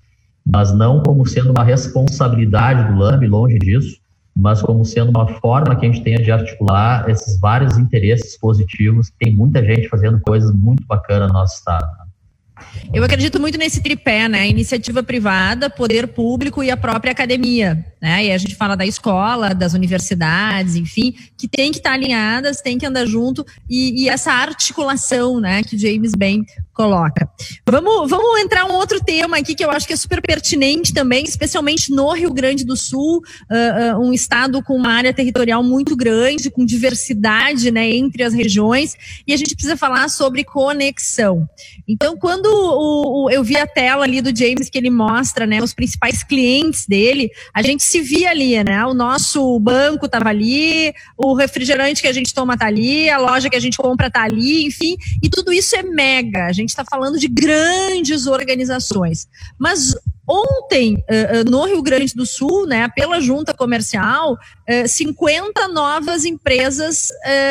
[0.45, 4.01] mas não como sendo uma responsabilidade do LAMB, longe disso,
[4.35, 9.13] mas como sendo uma forma que a gente tenha de articular esses vários interesses positivos.
[9.19, 11.87] Tem muita gente fazendo coisas muito bacanas no nosso estado.
[12.93, 14.49] Eu acredito muito nesse tripé, né?
[14.49, 17.92] Iniciativa privada, poder público e a própria academia.
[18.03, 18.27] Né?
[18.27, 22.77] E a gente fala da escola, das universidades, enfim, que tem que estar alinhadas, tem
[22.77, 26.45] que andar junto, e, e essa articulação né, que James bem
[26.75, 27.29] coloca.
[27.69, 31.23] Vamos, vamos entrar um outro tema aqui que eu acho que é super pertinente também,
[31.23, 35.95] especialmente no Rio Grande do Sul, uh, uh, um estado com uma área territorial muito
[35.95, 38.97] grande, com diversidade né, entre as regiões,
[39.27, 41.49] e a gente precisa falar sobre conexão.
[41.87, 45.63] Então, quando o, o, eu vi a tela ali do James que ele mostra né,
[45.63, 48.85] os principais clientes dele, a gente se via ali, né?
[48.87, 53.51] O nosso banco estava ali, o refrigerante que a gente toma tá ali, a loja
[53.51, 56.47] que a gente compra tá ali, enfim, e tudo isso é mega.
[56.47, 59.29] A gente está falando de grandes organizações.
[59.59, 61.03] Mas Ontem,
[61.51, 64.39] no Rio Grande do Sul, né, pela junta comercial,
[64.87, 67.09] 50 novas empresas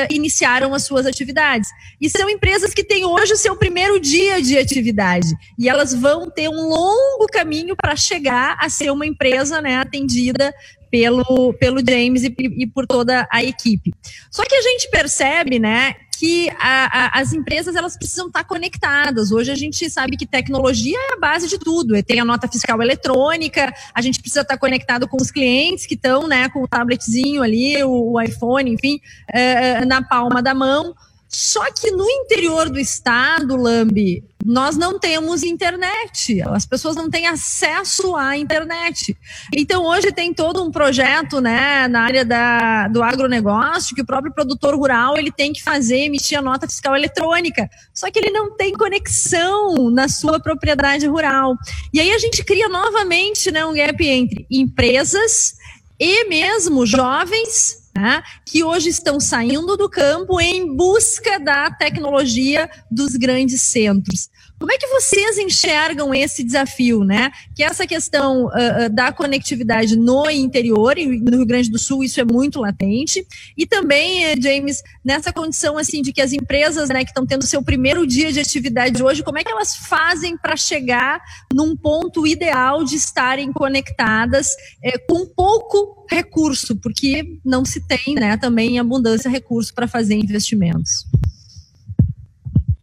[0.09, 1.69] iniciaram as suas atividades.
[1.99, 5.28] E são empresas que têm hoje o seu primeiro dia de atividade.
[5.57, 10.53] E elas vão ter um longo caminho para chegar a ser uma empresa né, atendida
[10.91, 13.93] pelo, pelo James e, e, por toda a equipe.
[14.30, 19.32] Só que a gente percebe, né, que a, a, as empresas elas precisam estar conectadas.
[19.32, 21.95] Hoje a gente sabe que tecnologia é a base de tudo.
[22.03, 26.28] Tem a nota fiscal eletrônica, a gente precisa estar conectado com os clientes que estão,
[26.28, 29.01] né, com o tabletzinho ali, o, o iPhone, enfim,
[29.34, 30.93] é, na palma da mão.
[31.32, 36.42] Só que no interior do estado, Lambi, nós não temos internet.
[36.42, 39.16] As pessoas não têm acesso à internet.
[39.56, 44.34] Então, hoje tem todo um projeto né, na área da, do agronegócio que o próprio
[44.34, 47.70] produtor rural ele tem que fazer, emitir a nota fiscal eletrônica.
[47.94, 51.56] Só que ele não tem conexão na sua propriedade rural.
[51.94, 55.56] E aí a gente cria novamente né, um gap entre empresas
[55.98, 63.16] e mesmo jovens né, que hoje estão saindo do campo em busca da tecnologia dos
[63.16, 64.30] grandes centros.
[64.62, 67.32] Como é que vocês enxergam esse desafio, né?
[67.55, 72.22] Que essa questão uh, da conectividade no interior, e no Rio Grande do Sul isso
[72.22, 73.26] é muito latente,
[73.57, 77.43] e também, uh, James, nessa condição assim de que as empresas, né, que estão tendo
[77.43, 81.20] seu primeiro dia de atividade hoje, como é que elas fazem para chegar
[81.51, 84.49] num ponto ideal de estarem conectadas
[84.86, 90.14] uh, com pouco recurso, porque não se tem, né, também abundância de recurso para fazer
[90.14, 91.07] investimentos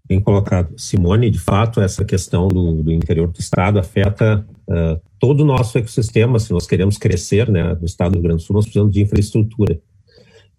[0.09, 0.73] bem colocado.
[0.79, 5.77] Simone, de fato, essa questão do, do interior do Estado afeta uh, todo o nosso
[5.77, 6.39] ecossistema.
[6.39, 9.03] Se nós queremos crescer né, no Estado do Rio Grande do Sul, nós precisamos de
[9.03, 9.79] infraestrutura.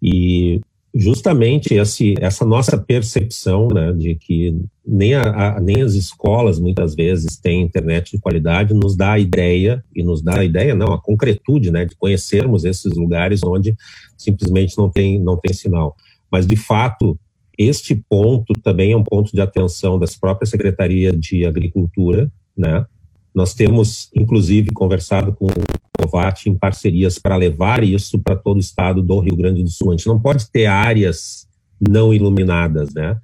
[0.00, 0.60] E
[0.94, 6.94] justamente esse, essa nossa percepção né, de que nem, a, a, nem as escolas muitas
[6.94, 10.92] vezes têm internet de qualidade nos dá a ideia, e nos dá a ideia, não,
[10.92, 13.74] a concretude né, de conhecermos esses lugares onde
[14.16, 15.96] simplesmente não tem, não tem sinal.
[16.30, 17.18] Mas, de fato,
[17.60, 22.86] este ponto também é um ponto de atenção das próprias Secretaria de Agricultura, né?
[23.34, 25.50] Nós temos, inclusive, conversado com o
[25.98, 29.90] Covat em parcerias para levar isso para todo o estado do Rio Grande do Sul.
[29.90, 31.46] A gente não pode ter áreas
[31.78, 33.18] não iluminadas, né?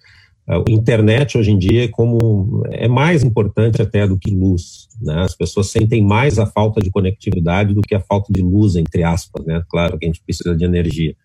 [0.46, 5.22] A internet hoje em dia é como é mais importante até do que luz, né?
[5.22, 9.02] As pessoas sentem mais a falta de conectividade do que a falta de luz, entre
[9.02, 9.62] aspas, né?
[9.68, 11.16] Claro que a gente precisa de energia.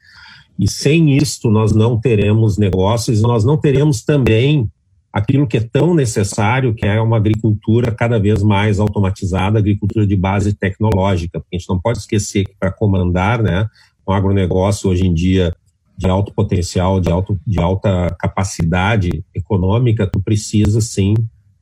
[0.59, 4.69] E sem isto, nós não teremos negócios, nós não teremos também
[5.11, 10.15] aquilo que é tão necessário, que é uma agricultura cada vez mais automatizada, agricultura de
[10.15, 11.39] base tecnológica.
[11.39, 13.67] Porque a gente não pode esquecer que para comandar né,
[14.07, 15.53] um agronegócio hoje em dia
[15.97, 21.13] de alto potencial, de, alto, de alta capacidade econômica, tu precisa sim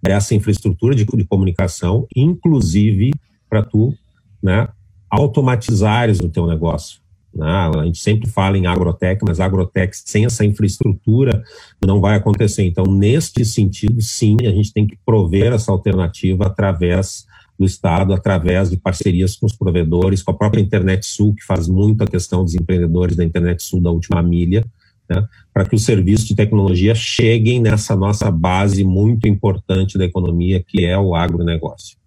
[0.02, 3.12] dessa infraestrutura de, de comunicação, inclusive
[3.50, 3.94] para tu
[4.42, 4.68] né,
[5.10, 7.02] automatizares o teu negócio.
[7.34, 7.46] Né?
[7.48, 11.44] A gente sempre fala em agrotec, mas agrotec sem essa infraestrutura
[11.86, 12.64] não vai acontecer.
[12.64, 17.28] Então, neste sentido, sim, a gente tem que prover essa alternativa através
[17.58, 21.68] do Estado, através de parcerias com os provedores, com a própria Internet Sul, que faz
[21.68, 24.66] muito a questão dos empreendedores da Internet Sul da última milha,
[25.10, 25.28] né?
[25.54, 30.86] para que os serviços de tecnologia cheguem nessa nossa base muito importante da economia, que
[30.86, 31.99] é o agronegócio.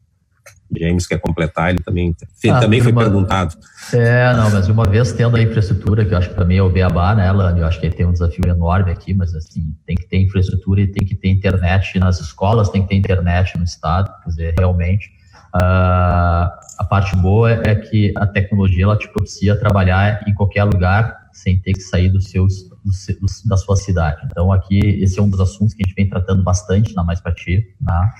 [0.78, 2.14] James quer completar, ele também,
[2.50, 3.54] ah, também foi uma, perguntado.
[3.92, 6.62] É, não, mas uma vez tendo a infraestrutura, que eu acho que para mim é
[6.62, 7.60] o beabá, né, Lani?
[7.60, 10.86] Eu acho que tem um desafio enorme aqui, mas assim, tem que ter infraestrutura e
[10.86, 15.10] tem que ter internet nas escolas, tem que ter internet no estado, quer dizer, realmente.
[15.54, 16.48] Uh,
[16.78, 21.58] a parte boa é que a tecnologia ela te propicia trabalhar em qualquer lugar sem
[21.58, 24.22] ter que sair dos seus, do, da sua cidade.
[24.26, 27.20] Então aqui esse é um dos assuntos que a gente vem tratando bastante na Mais
[27.20, 28.10] Para Ti, né?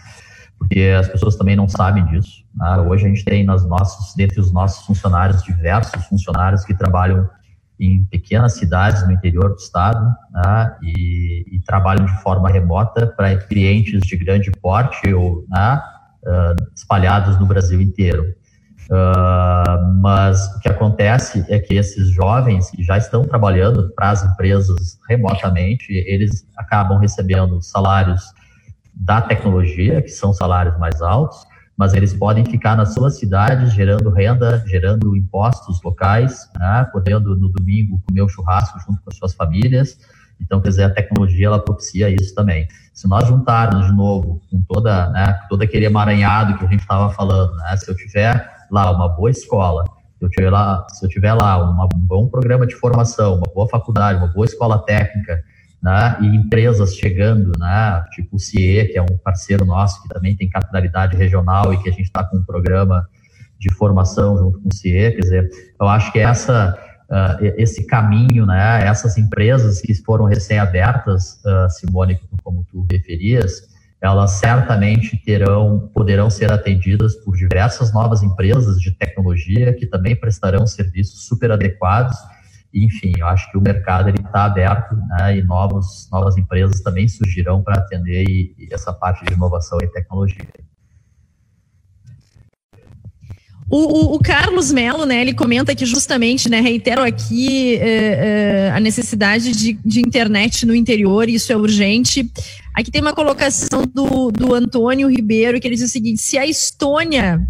[0.63, 2.45] Porque as pessoas também não sabem disso.
[2.55, 2.77] Né?
[2.89, 7.29] Hoje a gente tem nas nossos, dentre os nossos funcionários, diversos funcionários que trabalham
[7.81, 10.77] em pequenas cidades no interior do estado né?
[10.81, 15.83] e, e, trabalham de forma remota para clientes de grande porte ou né?
[16.25, 18.23] uh, espalhados no Brasil inteiro.
[18.89, 24.25] Uh, mas o que acontece é que esses jovens que já estão trabalhando para as
[24.25, 28.23] empresas remotamente, eles acabam recebendo salários
[29.05, 31.45] da tecnologia, que são salários mais altos,
[31.77, 37.49] mas eles podem ficar nas suas cidades gerando renda, gerando impostos locais, né, podendo no
[37.49, 39.99] domingo comer o churrasco junto com as suas famílias.
[40.41, 42.69] Então, quer dizer, a tecnologia ela propicia isso também.
[42.93, 47.11] Se nós juntarmos de novo com toda, né, todo aquele emaranhado que a gente estava
[47.11, 49.85] falando, né, se eu tiver lá uma boa escola,
[50.19, 53.53] se eu tiver lá, se eu tiver lá uma, um bom programa de formação, uma
[53.53, 55.43] boa faculdade, uma boa escola técnica,
[55.83, 60.37] né, e empresas chegando, né, tipo o CIE, que é um parceiro nosso que também
[60.37, 63.09] tem capitalidade regional e que a gente está com um programa
[63.59, 66.79] de formação junto com o CIE, quer dizer, eu acho que essa
[67.13, 73.71] uh, esse caminho, né, essas empresas que foram recém-abertas, uh, Simone, como tu referias,
[74.01, 80.67] elas certamente terão, poderão ser atendidas por diversas novas empresas de tecnologia que também prestarão
[80.67, 82.17] serviços super adequados.
[82.75, 87.63] Enfim, eu acho que o mercado está aberto né, e novos, novas empresas também surgirão
[87.63, 90.49] para atender e, e essa parte de inovação e tecnologia.
[93.69, 98.71] O, o, o, Carlos Melo, né, ele comenta que justamente, né, reitero aqui eh, eh,
[98.71, 102.31] a necessidade de, de, internet no interior, isso é urgente.
[102.75, 106.47] Aqui tem uma colocação do, do Antônio Ribeiro, que ele diz o seguinte: se a
[106.47, 107.41] Estônia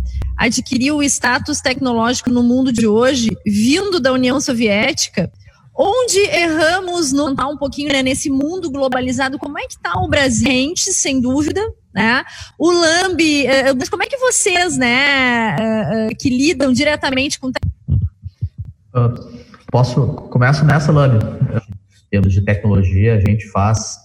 [0.42, 5.30] adquiriu o status tecnológico no mundo de hoje, vindo da União Soviética,
[5.72, 10.08] onde erramos no tá um pouquinho né, nesse mundo globalizado, como é que está o
[10.08, 10.72] Brasil?
[10.76, 11.60] Sem dúvida,
[11.94, 12.24] né?
[12.58, 17.48] O Lambi, eh, eh, mas como é que vocês, né, eh, que lidam diretamente com.
[17.48, 21.24] Uh, posso, começo nessa, Lambi.
[21.24, 23.96] Em termos de tecnologia, a gente faz,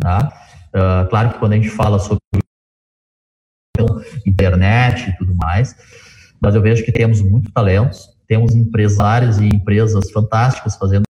[0.00, 0.32] tá?
[0.74, 2.21] Uh, claro que quando a gente fala sobre
[4.26, 5.74] internet e tudo mais,
[6.40, 11.04] mas eu vejo que temos muito talentos, temos empresários e empresas fantásticas fazendo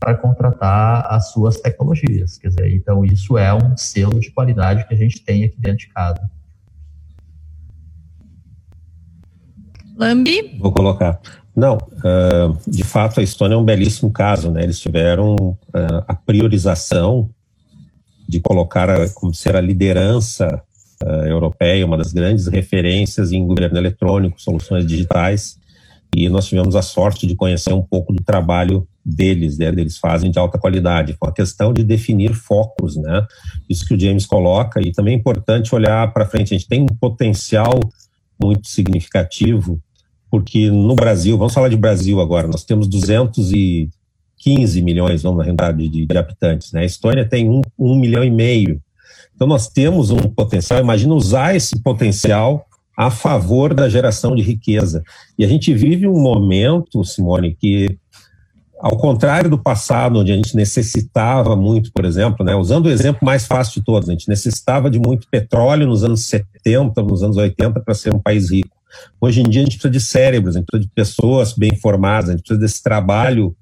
[0.00, 2.38] para contratar as suas tecnologias.
[2.38, 5.78] Quer dizer, então isso é um selo de qualidade que a gente tem aqui dentro
[5.78, 6.30] de casa.
[9.96, 10.56] Lambi?
[10.60, 11.20] Vou colocar.
[11.54, 14.62] Não, uh, de fato a Estônia é um belíssimo caso, né?
[14.62, 17.28] Eles tiveram uh, a priorização
[18.28, 20.62] de colocar a, como ser a liderança
[21.02, 25.58] uh, europeia, uma das grandes referências em governo eletrônico, soluções digitais,
[26.14, 30.30] e nós tivemos a sorte de conhecer um pouco do trabalho deles, né, eles fazem
[30.30, 33.26] de alta qualidade, com a questão de definir focos, né,
[33.68, 36.82] isso que o James coloca, e também é importante olhar para frente, a gente tem
[36.82, 37.78] um potencial
[38.42, 39.80] muito significativo,
[40.30, 45.88] porque no Brasil, vamos falar de Brasil agora, nós temos 215 milhões, vamos na de,
[45.88, 48.80] de, habitantes, né, a Estônia tem um, um milhão e meio,
[49.38, 52.66] então nós temos um potencial, imagina usar esse potencial
[52.96, 55.04] a favor da geração de riqueza.
[55.38, 57.96] E a gente vive um momento, Simone, que
[58.80, 63.20] ao contrário do passado, onde a gente necessitava muito, por exemplo, né, usando o exemplo
[63.22, 67.36] mais fácil de todos, a gente necessitava de muito petróleo nos anos 70, nos anos
[67.36, 68.76] 80 para ser um país rico.
[69.20, 72.30] Hoje em dia a gente precisa de cérebros, a gente precisa de pessoas bem formadas,
[72.30, 73.54] a gente precisa desse trabalho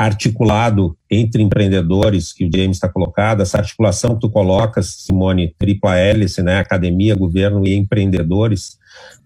[0.00, 5.94] articulado entre empreendedores que o James está colocado, essa articulação que tu colocas, Simone, tripla
[5.96, 8.78] hélice, né, academia, governo e empreendedores,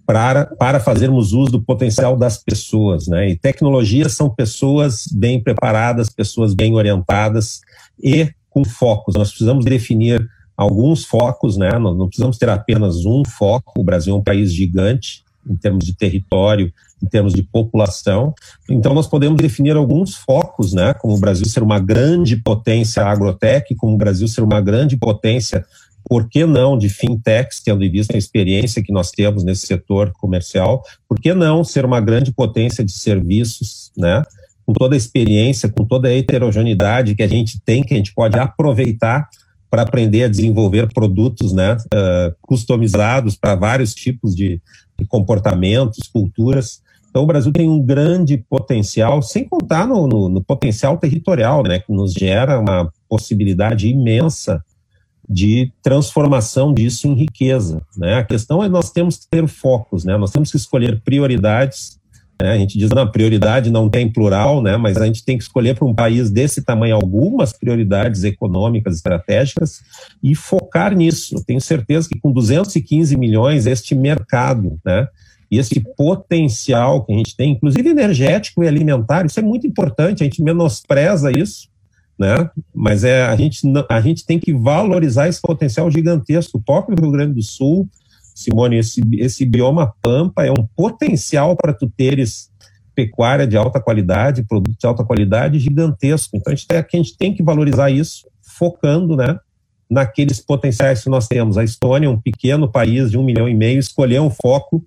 [0.05, 3.07] para, para fazermos uso do potencial das pessoas.
[3.07, 3.31] Né?
[3.31, 7.61] E tecnologias são pessoas bem preparadas, pessoas bem orientadas
[8.03, 9.14] e com focos.
[9.14, 11.70] Nós precisamos definir alguns focos, né?
[11.79, 13.81] Nós não precisamos ter apenas um foco.
[13.81, 16.72] O Brasil é um país gigante em termos de território,
[17.05, 18.35] em termos de população.
[18.69, 20.95] Então, nós podemos definir alguns focos, né?
[20.95, 25.65] Como o Brasil ser uma grande potência agrotech, como o Brasil ser uma grande potência
[26.07, 30.13] por que não de fintechs, tendo em vista a experiência que nós temos nesse setor
[30.13, 34.23] comercial, por que não ser uma grande potência de serviços, né?
[34.67, 38.15] Com toda a experiência, com toda a heterogeneidade que a gente tem, que a gente
[38.15, 39.29] pode aproveitar
[39.75, 44.63] para aprender a desenvolver produtos né, uh, customizados para vários tipos de,
[44.97, 46.81] de, comportamentos, culturas.
[47.15, 51.79] Então, o Brasil tem um grande potencial, sem contar no, no, no potencial territorial, né,
[51.79, 54.61] que nos gera uma possibilidade imensa
[55.31, 57.81] de transformação disso em riqueza.
[57.97, 58.15] Né?
[58.15, 60.17] A questão é nós temos que ter focos, né?
[60.17, 62.01] nós temos que escolher prioridades
[62.43, 62.51] Né?
[62.51, 64.77] A gente diz, na prioridade não tem plural, né?
[64.77, 69.83] mas a gente tem que escolher para um país desse tamanho algumas prioridades econômicas estratégicas
[70.21, 71.37] e focar nisso.
[71.37, 75.07] Eu tenho certeza que com 215 milhões, este mercado, né?
[75.55, 80.23] E esse potencial que a gente tem, inclusive energético e alimentar, isso é muito importante,
[80.23, 81.69] a gente menospreza isso,
[82.19, 82.51] né?
[82.75, 86.59] Mas é a gente a gente tem que valorizar esse potencial gigantesco.
[86.59, 87.89] O próprio Rio Grande do Sul
[88.35, 92.51] Simone, esse, esse bioma pampa é um potencial para tu teres
[92.93, 96.37] pecuária de alta qualidade, produto de alta qualidade gigantesco.
[96.37, 99.39] Então a gente, tem, a gente tem que valorizar isso, focando, né,
[99.89, 101.57] naqueles potenciais que nós temos.
[101.57, 104.85] A Estônia, um pequeno país de um milhão e meio, escolheu um foco,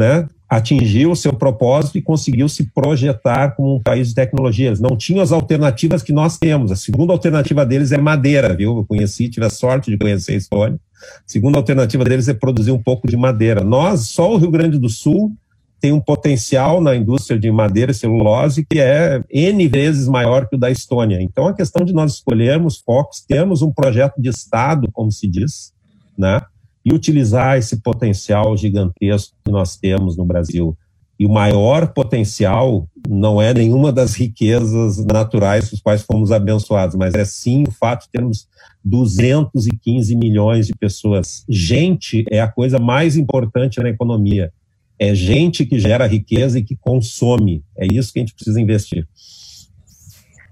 [0.00, 4.68] né, atingiu o seu propósito e conseguiu se projetar como um país de tecnologia.
[4.68, 6.72] Eles não tinham as alternativas que nós temos.
[6.72, 8.78] A segunda alternativa deles é madeira, viu?
[8.78, 10.80] Eu conheci, tive a sorte de conhecer a Estônia.
[10.96, 13.62] A segunda alternativa deles é produzir um pouco de madeira.
[13.62, 15.32] Nós, só o Rio Grande do Sul,
[15.80, 20.56] tem um potencial na indústria de madeira e celulose que é N vezes maior que
[20.56, 21.20] o da Estônia.
[21.22, 25.72] Então, a questão de nós escolhermos focos, temos um projeto de Estado, como se diz,
[26.18, 26.40] né?
[26.84, 30.76] E utilizar esse potencial gigantesco que nós temos no Brasil.
[31.18, 36.96] E o maior potencial não é nenhuma das riquezas naturais com as quais fomos abençoados,
[36.96, 38.48] mas é sim o fato de termos
[38.82, 41.44] 215 milhões de pessoas.
[41.46, 44.50] Gente é a coisa mais importante na economia.
[44.98, 47.62] É gente que gera riqueza e que consome.
[47.76, 49.06] É isso que a gente precisa investir.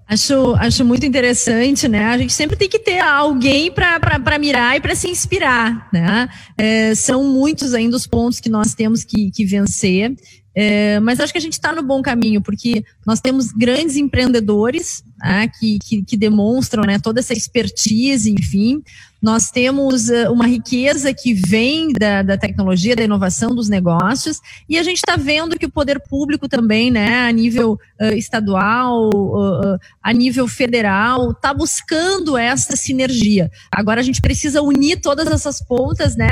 [0.09, 2.07] Acho, acho muito interessante, né?
[2.07, 6.29] A gente sempre tem que ter alguém para mirar e para se inspirar, né?
[6.57, 10.17] É, são muitos ainda os pontos que nós temos que, que vencer,
[10.61, 15.05] é, mas acho que a gente está no bom caminho, porque nós temos grandes empreendedores
[15.19, 18.83] né, que, que, que, demonstram né, toda essa expertise, enfim.
[19.21, 24.79] Nós temos uh, uma riqueza que vem da, da tecnologia, da inovação dos negócios, e
[24.79, 29.79] a gente está vendo que o poder público também, né, a nível uh, estadual, uh,
[30.01, 33.51] a nível federal, está buscando essa sinergia.
[33.73, 36.29] Agora a gente precisa unir todas essas pontas, né?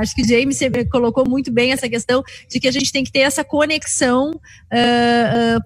[0.00, 0.58] Acho que James
[0.90, 4.38] colocou muito bem essa questão de que a gente tem que ter essa conexão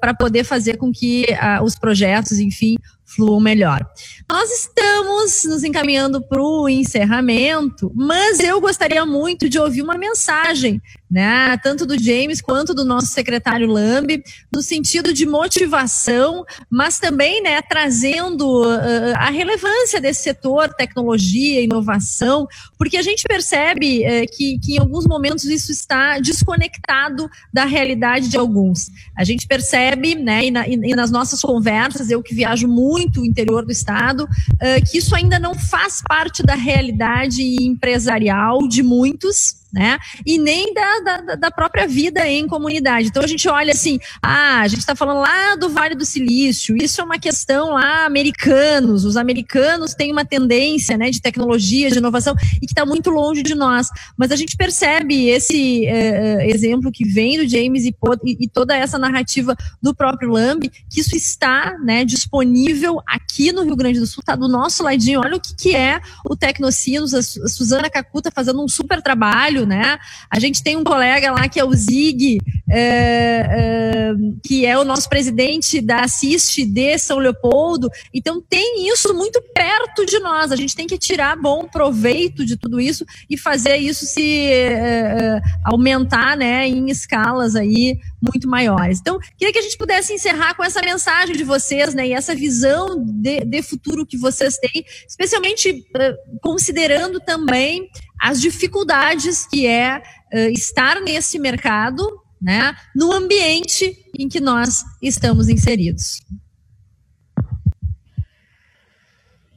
[0.01, 1.27] para poder fazer com que
[1.63, 3.87] os projetos, enfim, fluam melhor.
[4.29, 10.81] Nós estamos nos encaminhando para o encerramento, mas eu gostaria muito de ouvir uma mensagem
[11.15, 14.21] né, tanto do James quanto do nosso secretário Lambi,
[14.53, 22.49] no sentido de motivação, mas também né, trazendo uh, a relevância desse setor, tecnologia, inovação,
[22.77, 28.29] porque a gente percebe uh, que, que em alguns momentos isso está desconectado da realidade
[28.29, 28.91] de alguns.
[29.17, 33.25] A gente percebe, né, e, na, e nas nossas conversas, eu que viajo muito o
[33.25, 39.65] interior do estado, uh, que isso ainda não faz parte da realidade empresarial de muitos,
[39.75, 39.99] né?
[40.25, 43.09] E nem da, da, da, própria vida em comunidade.
[43.09, 46.77] Então a gente olha assim, ah, a gente está falando lá do Vale do Silício,
[46.81, 51.99] isso é uma questão lá americanos, os americanos têm uma tendência né, de tecnologia, de
[51.99, 53.89] inovação, e que está muito longe de nós.
[54.17, 57.93] Mas a gente percebe esse é, exemplo que vem do James e,
[58.25, 63.77] e, toda essa narrativa do próprio Lamb, que isso está né, disponível aqui no Rio
[63.77, 65.21] Grande do Sul, está do nosso ladinho.
[65.21, 69.99] Olha o que, que é o Tecnocinos, a Suzana Cacuta fazendo um super trabalho né?
[70.31, 74.13] A gente tem um colega lá que é o Zig, é, é,
[74.43, 77.89] que é o nosso presidente da Assiste de São Leopoldo.
[78.13, 80.51] Então tem isso muito perto de nós.
[80.51, 85.41] A gente tem que tirar bom proveito de tudo isso e fazer isso se é
[85.65, 89.01] aumentar, né, em escalas aí muito maiores.
[89.01, 92.35] Então, queria que a gente pudesse encerrar com essa mensagem de vocês, né, e essa
[92.35, 97.89] visão de, de futuro que vocês têm, especialmente uh, considerando também
[98.21, 102.03] as dificuldades que é uh, estar nesse mercado,
[102.41, 106.21] né, no ambiente em que nós estamos inseridos.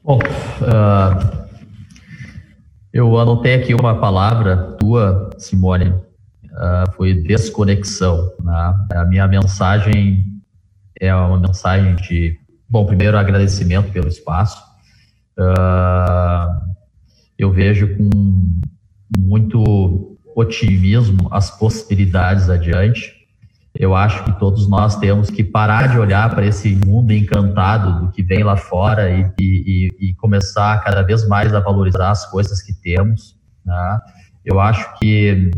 [0.03, 1.47] Bom, uh,
[2.93, 5.93] eu anotei aqui uma palavra tua, Simone,
[6.57, 8.31] uh, foi desconexão.
[8.43, 8.75] Né?
[8.95, 10.25] A minha mensagem
[10.99, 14.61] é uma mensagem de, bom, primeiro agradecimento pelo espaço.
[15.37, 16.75] Uh,
[17.37, 18.09] eu vejo com
[19.15, 23.15] muito otimismo as possibilidades adiante.
[23.73, 28.11] Eu acho que todos nós temos que parar de olhar para esse mundo encantado do
[28.11, 32.59] que vem lá fora e, e, e começar cada vez mais a valorizar as coisas
[32.59, 33.35] que temos.
[33.63, 33.99] Né?
[34.43, 35.51] Eu acho que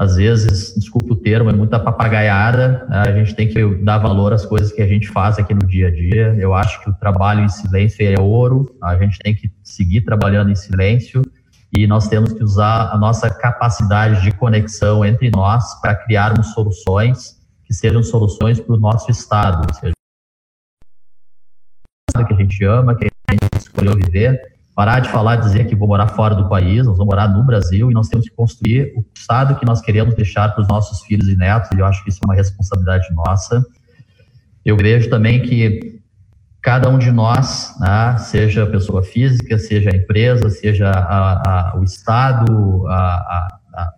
[0.00, 2.86] às vezes, desculpe o termo, é muita papagaiada.
[2.88, 3.02] Né?
[3.06, 5.88] A gente tem que dar valor às coisas que a gente faz aqui no dia
[5.88, 6.36] a dia.
[6.38, 8.66] Eu acho que o trabalho em silêncio é ouro.
[8.82, 11.22] A gente tem que seguir trabalhando em silêncio
[11.76, 17.36] e nós temos que usar a nossa capacidade de conexão entre nós para criarmos soluções
[17.64, 19.66] que sejam soluções para o nosso estado,
[22.26, 25.88] que a gente ama, que a gente escolheu viver, parar de falar, dizer que vou
[25.88, 29.04] morar fora do país, nós vamos morar no Brasil e nós temos que construir o
[29.12, 32.10] estado que nós queremos deixar para os nossos filhos e netos, e eu acho que
[32.10, 33.66] isso é uma responsabilidade nossa.
[34.64, 36.00] Eu vejo também que
[36.62, 42.86] cada um de nós, né, seja pessoa física, seja empresa, seja a, a, o Estado,
[42.86, 43.88] a, a,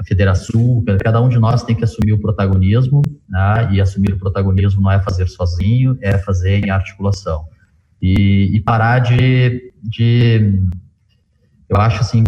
[0.00, 4.18] a Federação, cada um de nós tem que assumir o protagonismo, né, e assumir o
[4.18, 7.46] protagonismo não é fazer sozinho, é fazer em articulação.
[8.02, 10.60] E, e parar de, de,
[11.68, 12.24] eu acho assim,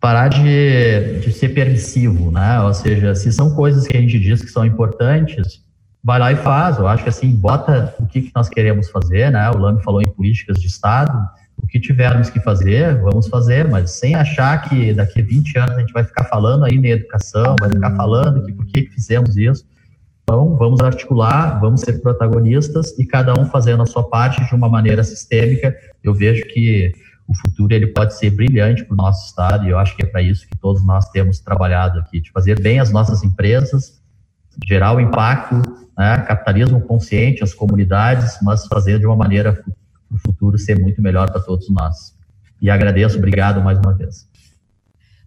[0.00, 4.40] parar de, de ser permissivo, né, ou seja, se são coisas que a gente diz
[4.40, 5.64] que são importantes,
[6.04, 6.76] vai lá e faz.
[6.76, 9.50] Eu acho que assim, bota o que, que nós queremos fazer, né?
[9.50, 11.18] O Lame falou em políticas de Estado.
[11.56, 15.76] O que tivermos que fazer, vamos fazer, mas sem achar que daqui a 20 anos
[15.76, 18.90] a gente vai ficar falando aí na educação, vai ficar falando que por que, que
[18.92, 19.64] fizemos isso.
[20.24, 24.68] Então, vamos articular, vamos ser protagonistas e cada um fazendo a sua parte de uma
[24.68, 25.76] maneira sistêmica.
[26.02, 26.92] Eu vejo que
[27.28, 30.06] o futuro ele pode ser brilhante para o nosso estado e eu acho que é
[30.06, 34.02] para isso que todos nós temos trabalhado aqui, de fazer bem as nossas empresas,
[34.66, 35.56] gerar o impacto
[35.96, 39.62] né, capitalismo consciente, as comunidades, mas fazer de uma maneira
[40.10, 42.14] o futuro ser muito melhor para todos nós.
[42.62, 44.26] E agradeço, obrigado mais uma vez.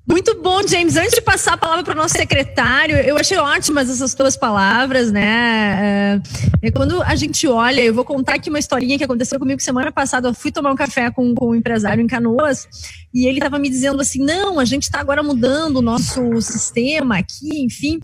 [0.09, 0.95] Muito bom, James.
[0.95, 5.11] Antes de passar a palavra para o nosso secretário, eu achei ótimas essas tuas palavras,
[5.11, 6.21] né?
[6.61, 9.61] É, é, quando a gente olha, eu vou contar aqui uma historinha que aconteceu comigo
[9.61, 10.29] semana passada.
[10.29, 12.69] Eu fui tomar um café com, com um empresário em Canoas
[13.13, 17.17] e ele estava me dizendo assim: não, a gente está agora mudando o nosso sistema
[17.17, 17.99] aqui, enfim.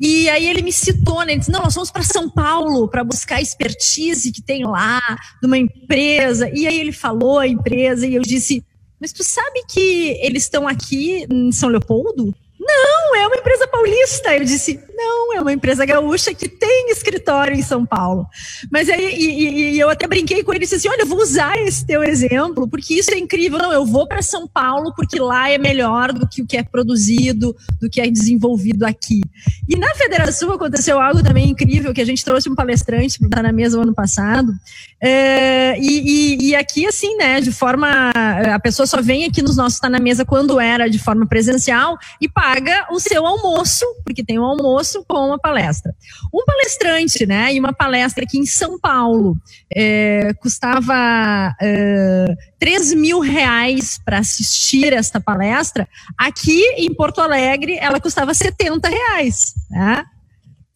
[0.00, 1.32] E aí ele me citou, né?
[1.32, 5.00] Ele disse, não, nós vamos para São Paulo para buscar a expertise que tem lá,
[5.42, 6.48] de uma empresa.
[6.54, 8.64] E aí ele falou a empresa e eu disse,
[9.00, 12.34] mas tu sabe que eles estão aqui em São Leopoldo?
[12.68, 14.36] Não, é uma empresa paulista.
[14.36, 18.26] Eu disse, não, é uma empresa gaúcha que tem escritório em São Paulo.
[18.70, 21.18] Mas aí e, e eu até brinquei com ele e disse assim: olha, eu vou
[21.18, 23.58] usar esse teu exemplo, porque isso é incrível.
[23.58, 26.62] Não, eu vou para São Paulo porque lá é melhor do que o que é
[26.62, 29.20] produzido, do que é desenvolvido aqui.
[29.66, 33.42] E na Federação aconteceu algo também incrível, que a gente trouxe um palestrante para estar
[33.42, 34.52] na mesa o ano passado.
[35.00, 38.10] É, e, e, e, aqui, assim, né, de forma.
[38.52, 41.96] A pessoa só vem aqui nos nossos Tá na Mesa quando era de forma presencial
[42.20, 42.57] e paga
[42.90, 45.94] o seu almoço, porque tem um almoço com uma palestra.
[46.32, 49.36] Um palestrante, né, e uma palestra aqui em São Paulo,
[49.74, 55.88] é, custava é, 3 mil reais para assistir esta palestra.
[56.16, 60.04] Aqui em Porto Alegre, ela custava 70 reais, né?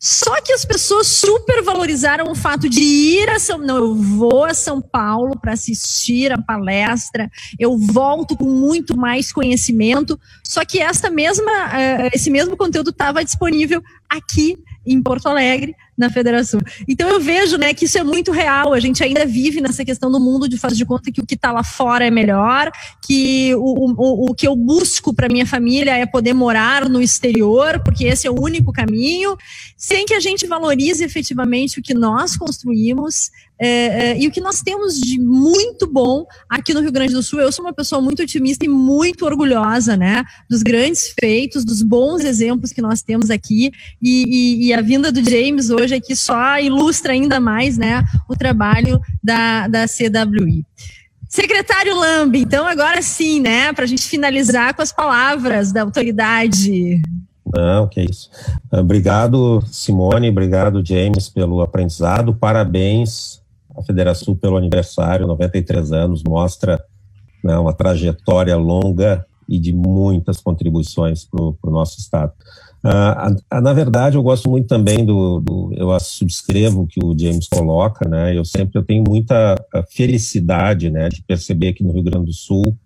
[0.04, 4.52] Só que as pessoas supervalorizaram o fato de ir a São não, eu vou a
[4.52, 10.18] São Paulo para assistir a palestra, eu volto com muito mais conhecimento.
[10.42, 16.10] Só que esta mesma, eh, esse mesmo conteúdo estava disponível aqui em Porto Alegre, na
[16.10, 16.60] federação.
[16.88, 18.72] Então eu vejo, né, que isso é muito real.
[18.72, 21.34] A gente ainda vive nessa questão do mundo de fazer de conta que o que
[21.34, 22.70] está lá fora é melhor,
[23.06, 27.80] que o, o, o que eu busco para minha família é poder morar no exterior,
[27.84, 29.36] porque esse é o único caminho,
[29.76, 34.40] sem que a gente valorize efetivamente o que nós construímos é, é, e o que
[34.40, 37.40] nós temos de muito bom aqui no Rio Grande do Sul.
[37.40, 42.24] Eu sou uma pessoa muito otimista e muito orgulhosa, né, dos grandes feitos, dos bons
[42.24, 43.70] exemplos que nós temos aqui
[44.00, 44.24] e,
[44.64, 48.36] e, e a vinda do James hoje hoje aqui só ilustra ainda mais né, o
[48.36, 50.64] trabalho da, da CWI.
[51.28, 57.00] Secretário Lambi, então agora sim, né, para a gente finalizar com as palavras da autoridade.
[57.54, 58.30] Não, que isso.
[58.70, 62.34] Obrigado, Simone, obrigado, James, pelo aprendizado.
[62.34, 63.42] Parabéns
[63.76, 66.82] à Federação pelo aniversário, 93 anos, mostra
[67.42, 72.32] né, uma trajetória longa e de muitas contribuições para o nosso Estado.
[72.84, 77.46] Uh, na verdade, eu gosto muito também do, do, eu subscrevo o que o James
[77.46, 78.36] coloca, né?
[78.36, 82.32] Eu sempre eu tenho muita ah, felicidade, né, de perceber que no Rio Grande do
[82.32, 82.76] Sul,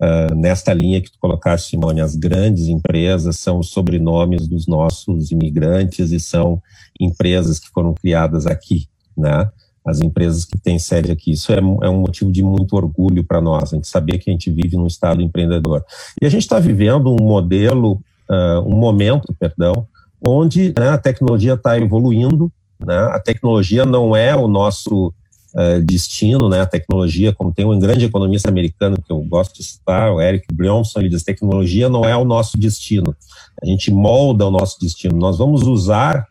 [0.00, 5.30] uh, nesta linha que tu colocaste, Simone, as grandes empresas são os sobrenomes dos nossos
[5.30, 6.62] imigrantes e são
[6.98, 9.50] empresas que foram criadas aqui, né?
[9.86, 11.32] As empresas que têm sede aqui.
[11.32, 14.32] Isso é, é um motivo de muito orgulho para nós, a gente saber que a
[14.32, 15.84] gente vive num estado empreendedor.
[16.22, 18.00] E a gente está vivendo um modelo
[18.30, 19.86] uh, um momento, perdão,
[20.26, 25.08] onde né, a tecnologia está evoluindo, né, a tecnologia não é o nosso
[25.54, 29.62] uh, destino, né, a tecnologia, como tem um grande economista americano que eu gosto de
[29.62, 33.14] citar, o Eric Brionson, ele diz, tecnologia não é o nosso destino,
[33.62, 36.26] a gente molda o nosso destino, nós vamos usar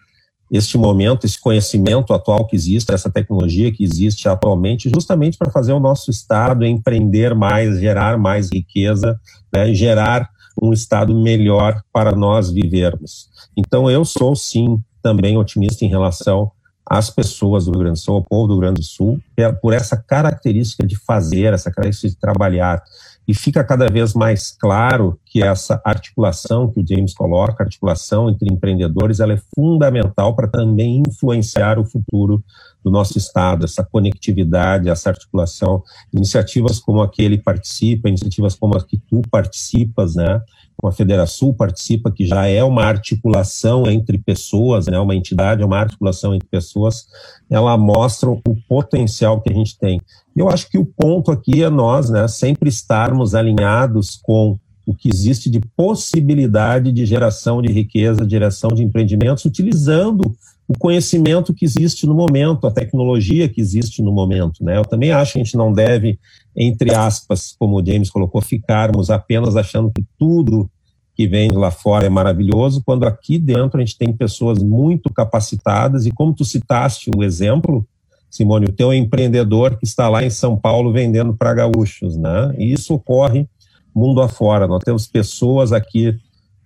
[0.52, 5.74] este momento, esse conhecimento atual que existe, essa tecnologia que existe atualmente, justamente para fazer
[5.74, 9.20] o nosso Estado empreender mais, gerar mais riqueza,
[9.52, 10.30] né, gerar
[10.62, 13.30] um Estado melhor para nós vivermos.
[13.56, 16.52] Então, eu sou, sim, também otimista em relação
[16.86, 19.20] às pessoas do Rio Grande do Sul, ao povo do Rio Grande do Sul,
[19.62, 22.84] por essa característica de fazer, essa característica de trabalhar
[23.28, 28.52] e fica cada vez mais claro que essa articulação que o James coloca, articulação entre
[28.52, 32.44] empreendedores, ela é fundamental para também influenciar o futuro
[32.84, 35.82] do nosso estado, essa conectividade, essa articulação,
[36.14, 40.42] iniciativas como a que ele participa, iniciativas como a que tu participas, né?
[40.84, 45.00] Como a Federação participa, que já é uma articulação entre pessoas, né?
[45.00, 47.06] Uma entidade, é uma articulação entre pessoas,
[47.50, 50.02] ela mostra o potencial que a gente tem.
[50.36, 55.08] Eu acho que o ponto aqui é nós, né, sempre estarmos alinhados com o que
[55.08, 60.36] existe de possibilidade de geração de riqueza, de geração de empreendimentos, utilizando
[60.74, 64.64] o conhecimento que existe no momento, a tecnologia que existe no momento.
[64.64, 64.78] Né?
[64.78, 66.20] Eu também acho que a gente não deve,
[66.56, 70.70] entre aspas, como o James colocou, ficarmos apenas achando que tudo
[71.16, 76.08] que vem lá fora é maravilhoso, quando aqui dentro a gente tem pessoas muito capacitadas,
[76.08, 77.88] e como tu citaste o exemplo,
[78.32, 82.52] Simone, o teu empreendedor que está lá em São Paulo vendendo para gaúchos, né?
[82.58, 83.48] E isso ocorre
[83.94, 84.68] mundo afora.
[84.68, 86.18] Nós temos pessoas aqui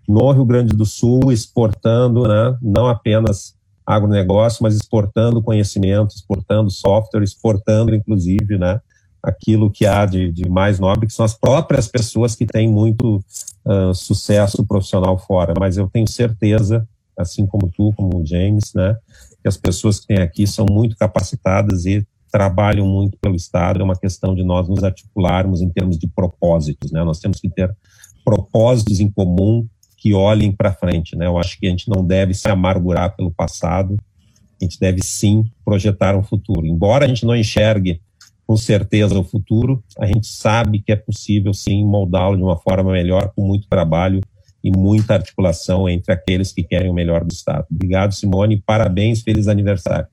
[0.08, 2.58] no Rio Grande do Sul exportando, né?
[2.62, 3.57] Não apenas
[3.88, 8.82] agronegócio, mas exportando conhecimento, exportando software, exportando, inclusive, né?
[9.24, 13.24] Aquilo que há de, de mais nobre, que são as próprias pessoas que têm muito
[13.66, 15.54] uh, sucesso profissional fora.
[15.58, 16.88] Mas eu tenho certeza,
[17.18, 18.98] assim como tu, como o James, né?
[19.42, 23.84] que as pessoas que têm aqui são muito capacitadas e trabalham muito pelo Estado, é
[23.84, 27.04] uma questão de nós nos articularmos em termos de propósitos, né?
[27.04, 27.74] Nós temos que ter
[28.26, 29.66] propósitos em comum
[30.08, 31.28] que olhem para frente, né?
[31.28, 33.98] Eu acho que a gente não deve se amargurar pelo passado,
[34.60, 36.66] a gente deve sim projetar um futuro.
[36.66, 38.00] Embora a gente não enxergue
[38.48, 42.94] com certeza o futuro, a gente sabe que é possível sim moldá-lo de uma forma
[42.94, 44.22] melhor, com muito trabalho
[44.64, 47.66] e muita articulação entre aqueles que querem o melhor do Estado.
[47.70, 50.08] Obrigado, Simone, parabéns, feliz aniversário.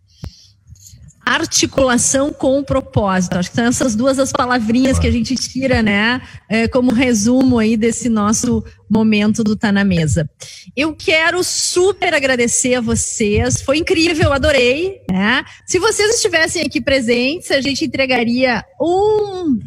[1.24, 3.38] Articulação com o propósito.
[3.38, 7.58] Acho que são essas duas as palavrinhas que a gente tira, né, é, como resumo
[7.58, 10.28] aí desse nosso momento do Tá na Mesa.
[10.76, 15.44] Eu quero super agradecer a vocês, foi incrível, adorei, né?
[15.66, 19.58] Se vocês estivessem aqui presentes, a gente entregaria um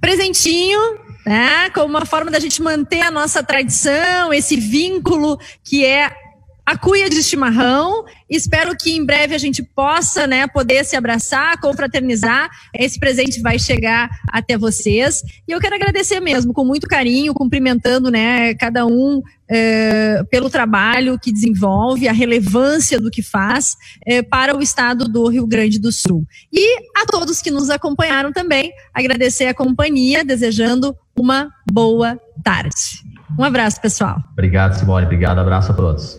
[0.00, 1.68] presentinho né?
[1.70, 6.12] Como uma forma da gente manter a nossa tradição, esse vínculo que é
[6.66, 8.04] a cuia de chimarrão.
[8.28, 12.50] Espero que em breve a gente possa, né, poder se abraçar, confraternizar.
[12.74, 15.22] Esse presente vai chegar até vocês.
[15.46, 21.18] E eu quero agradecer mesmo, com muito carinho, cumprimentando, né, cada um é, pelo trabalho
[21.18, 25.92] que desenvolve, a relevância do que faz é, para o estado do Rio Grande do
[25.92, 26.26] Sul.
[26.52, 33.06] E a todos que nos acompanharam também, agradecer a companhia, desejando uma boa tarde.
[33.38, 34.22] Um abraço, pessoal.
[34.32, 35.04] Obrigado, Simone.
[35.04, 35.38] Obrigado.
[35.38, 36.14] Abraço a todos.